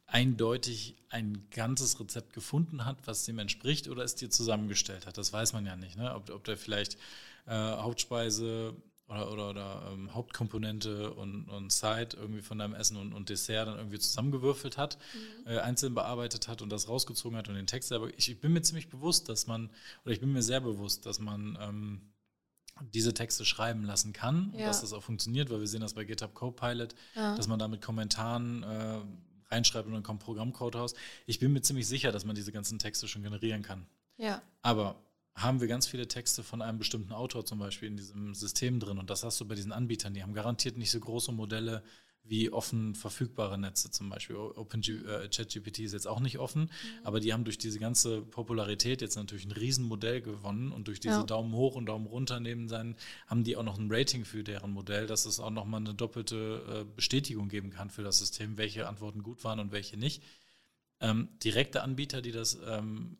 [0.06, 5.18] eindeutig ein ganzes Rezept gefunden hat, was dem entspricht oder es dir zusammengestellt hat.
[5.18, 5.96] Das weiß man ja nicht.
[5.96, 6.14] Ne?
[6.14, 6.96] Ob, ob der vielleicht
[7.46, 8.74] äh, Hauptspeise
[9.08, 13.66] oder, oder, oder ähm, Hauptkomponente und, und Side irgendwie von deinem Essen und, und Dessert
[13.66, 15.50] dann irgendwie zusammengewürfelt hat, mhm.
[15.50, 18.08] äh, einzeln bearbeitet hat und das rausgezogen hat und den Text selber.
[18.16, 19.70] Ich, ich, bin mir ziemlich bewusst, dass man,
[20.04, 22.00] oder ich bin mir sehr bewusst, dass man ähm,
[22.82, 24.60] diese Texte schreiben lassen kann ja.
[24.60, 27.36] und dass das auch funktioniert, weil wir sehen das bei GitHub Copilot, ja.
[27.36, 29.00] dass man da mit Kommentaren äh,
[29.50, 30.94] reinschreibt und dann kommt Programmcode raus.
[31.26, 33.86] Ich bin mir ziemlich sicher, dass man diese ganzen Texte schon generieren kann.
[34.16, 34.42] Ja.
[34.62, 34.96] Aber
[35.34, 38.98] haben wir ganz viele Texte von einem bestimmten Autor zum Beispiel in diesem System drin.
[38.98, 40.12] Und das hast du bei diesen Anbietern.
[40.14, 41.82] Die haben garantiert nicht so große Modelle
[42.28, 44.36] wie offen verfügbare Netze zum Beispiel.
[44.36, 46.70] OpenChatGPT äh, ist jetzt auch nicht offen, mhm.
[47.04, 51.14] aber die haben durch diese ganze Popularität jetzt natürlich ein Riesenmodell gewonnen und durch diese
[51.14, 51.22] ja.
[51.22, 54.70] Daumen hoch und Daumen runter neben seinen haben die auch noch ein Rating für deren
[54.72, 58.88] Modell, dass es auch nochmal eine doppelte äh, Bestätigung geben kann für das System, welche
[58.88, 60.22] Antworten gut waren und welche nicht.
[61.00, 63.18] Ähm, direkte Anbieter, die das ähm,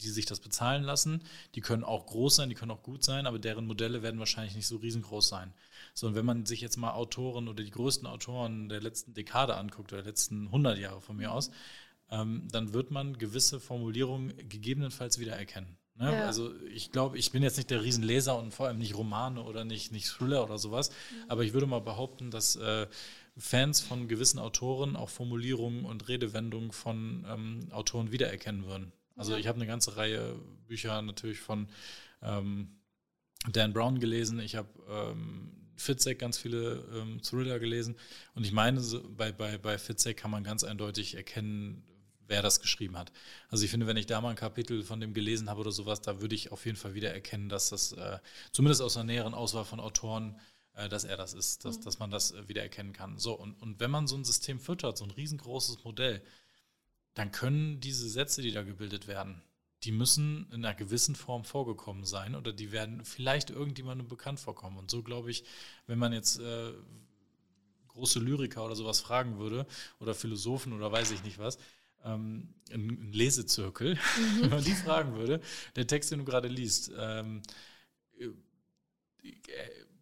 [0.00, 1.22] die sich das bezahlen lassen.
[1.54, 4.54] Die können auch groß sein, die können auch gut sein, aber deren Modelle werden wahrscheinlich
[4.54, 5.52] nicht so riesengroß sein.
[5.94, 9.56] So, und wenn man sich jetzt mal Autoren oder die größten Autoren der letzten Dekade
[9.56, 11.50] anguckt, oder der letzten 100 Jahre von mir aus,
[12.10, 15.76] ähm, dann wird man gewisse Formulierungen gegebenenfalls wiedererkennen.
[15.96, 16.12] Ne?
[16.12, 16.26] Ja.
[16.26, 19.64] Also ich glaube, ich bin jetzt nicht der Riesenleser und vor allem nicht Romane oder
[19.64, 21.30] nicht, nicht Thriller oder sowas, mhm.
[21.30, 22.86] aber ich würde mal behaupten, dass äh,
[23.36, 28.92] Fans von gewissen Autoren auch Formulierungen und Redewendungen von ähm, Autoren wiedererkennen würden.
[29.18, 29.38] Also ja.
[29.38, 30.34] ich habe eine ganze Reihe
[30.66, 31.68] Bücher natürlich von
[32.22, 32.70] ähm,
[33.50, 34.40] Dan Brown gelesen.
[34.40, 37.96] Ich habe ähm, Fitzek ganz viele ähm, Thriller gelesen.
[38.34, 38.80] Und ich meine,
[39.16, 41.84] bei, bei, bei Fitzek kann man ganz eindeutig erkennen,
[42.26, 43.12] wer das geschrieben hat.
[43.48, 46.00] Also ich finde, wenn ich da mal ein Kapitel von dem gelesen habe oder sowas,
[46.00, 48.18] da würde ich auf jeden Fall wieder erkennen, dass das äh,
[48.52, 50.38] zumindest aus einer näheren Auswahl von Autoren,
[50.74, 51.84] äh, dass er das ist, dass, mhm.
[51.84, 53.18] dass man das äh, wieder erkennen kann.
[53.18, 56.22] So, und, und wenn man so ein System füttert, so ein riesengroßes Modell,
[57.18, 59.42] dann können diese Sätze, die da gebildet werden,
[59.82, 64.78] die müssen in einer gewissen Form vorgekommen sein oder die werden vielleicht irgendjemandem bekannt vorkommen.
[64.78, 65.42] Und so glaube ich,
[65.88, 66.72] wenn man jetzt äh,
[67.88, 69.66] große Lyriker oder sowas fragen würde
[69.98, 71.58] oder Philosophen oder weiß ich nicht was,
[72.04, 73.98] ähm, ein Lesezirkel, mhm.
[74.42, 75.40] wenn man die fragen würde,
[75.74, 77.42] der Text, den du gerade liest, ähm,
[78.16, 78.28] äh,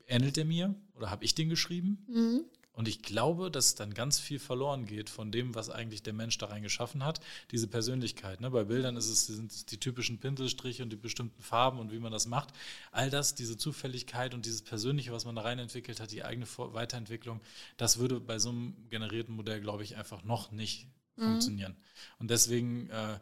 [0.06, 2.04] ähnelt der mir oder habe ich den geschrieben?
[2.08, 2.44] Mhm.
[2.77, 6.37] Und ich glaube, dass dann ganz viel verloren geht von dem, was eigentlich der Mensch
[6.37, 7.20] da rein geschaffen hat.
[7.51, 8.43] Diese Persönlichkeit.
[8.43, 8.51] Ne?
[8.51, 11.99] Bei Bildern ist es, sind es die typischen Pinselstriche und die bestimmten Farben und wie
[11.99, 12.51] man das macht.
[12.93, 16.47] All das, diese Zufälligkeit und dieses Persönliche, was man da rein entwickelt hat, die eigene
[16.47, 17.41] Weiterentwicklung,
[17.79, 21.22] das würde bei so einem generierten Modell, glaube ich, einfach noch nicht mhm.
[21.22, 21.77] funktionieren.
[22.18, 23.18] Und deswegen äh,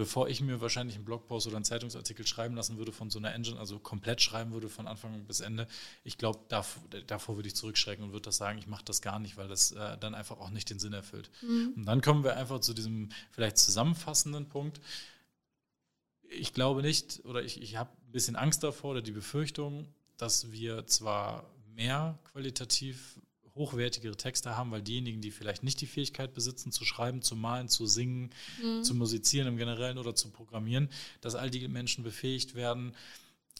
[0.00, 3.34] bevor ich mir wahrscheinlich einen Blogpost oder einen Zeitungsartikel schreiben lassen würde von so einer
[3.34, 5.68] Engine, also komplett schreiben würde von Anfang bis Ende,
[6.04, 9.18] ich glaube, davor, davor, würde ich zurückschrecken und würde das sagen, ich mache das gar
[9.18, 11.28] nicht, weil das äh, dann einfach auch nicht den Sinn erfüllt.
[11.42, 11.74] Mhm.
[11.76, 14.80] Und dann kommen wir einfach zu diesem vielleicht zusammenfassenden Punkt.
[16.30, 19.86] Ich glaube nicht, oder ich, ich habe ein bisschen Angst davor oder die Befürchtung,
[20.16, 21.44] dass wir zwar
[21.74, 23.20] mehr qualitativ
[23.60, 27.68] hochwertigere Texte haben, weil diejenigen, die vielleicht nicht die Fähigkeit besitzen, zu schreiben, zu malen,
[27.68, 28.30] zu singen,
[28.62, 28.82] mhm.
[28.82, 30.88] zu musizieren im Generellen oder zu programmieren,
[31.20, 32.96] dass all die Menschen befähigt werden,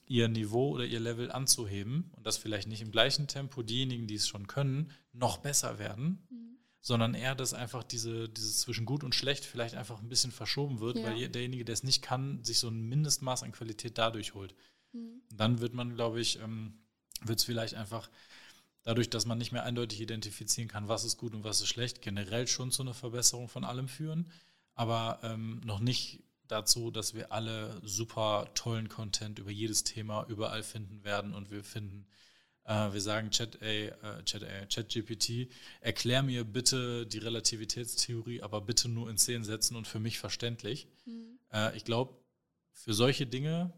[0.06, 4.16] ihr Niveau oder ihr Level anzuheben und dass vielleicht nicht im gleichen Tempo diejenigen, die
[4.16, 6.56] es schon können, noch besser werden, mhm.
[6.80, 10.80] sondern eher, dass einfach diese, dieses zwischen gut und schlecht vielleicht einfach ein bisschen verschoben
[10.80, 11.04] wird, ja.
[11.04, 14.54] weil derjenige, der es nicht kann, sich so ein Mindestmaß an Qualität dadurch holt.
[14.92, 15.20] Mhm.
[15.30, 16.72] Dann wird man, glaube ich, ähm,
[17.22, 18.10] wird es vielleicht einfach
[18.82, 22.02] dadurch, dass man nicht mehr eindeutig identifizieren kann, was ist gut und was ist schlecht,
[22.02, 24.30] generell schon zu einer Verbesserung von allem führen,
[24.74, 30.62] aber ähm, noch nicht dazu, dass wir alle super tollen Content über jedes Thema überall
[30.62, 32.06] finden werden und wir finden,
[32.64, 38.60] äh, wir sagen Chat, ey, äh, Chat, ey, ChatGPT, erklär mir bitte die Relativitätstheorie, aber
[38.60, 40.88] bitte nur in zehn Sätzen und für mich verständlich.
[41.04, 41.38] Mhm.
[41.52, 42.16] Äh, ich glaube,
[42.72, 43.72] für solche Dinge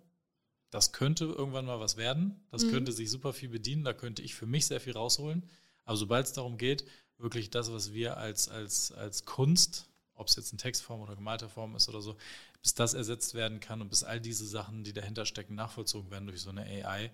[0.72, 2.40] das könnte irgendwann mal was werden.
[2.50, 2.70] Das mhm.
[2.70, 3.84] könnte sich super viel bedienen.
[3.84, 5.42] Da könnte ich für mich sehr viel rausholen.
[5.84, 6.86] Aber sobald es darum geht,
[7.18, 11.50] wirklich das, was wir als, als, als Kunst, ob es jetzt in Textform oder gemalter
[11.50, 12.16] Form ist oder so,
[12.62, 16.26] bis das ersetzt werden kann und bis all diese Sachen, die dahinter stecken, nachvollzogen werden
[16.26, 17.10] durch so eine AI,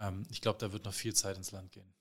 [0.00, 1.92] ähm, ich glaube, da wird noch viel Zeit ins Land gehen.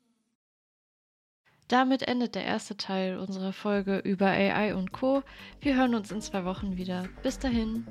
[1.68, 5.22] Damit endet der erste Teil unserer Folge über AI und Co.
[5.60, 7.10] Wir hören uns in zwei Wochen wieder.
[7.24, 7.86] Bis dahin.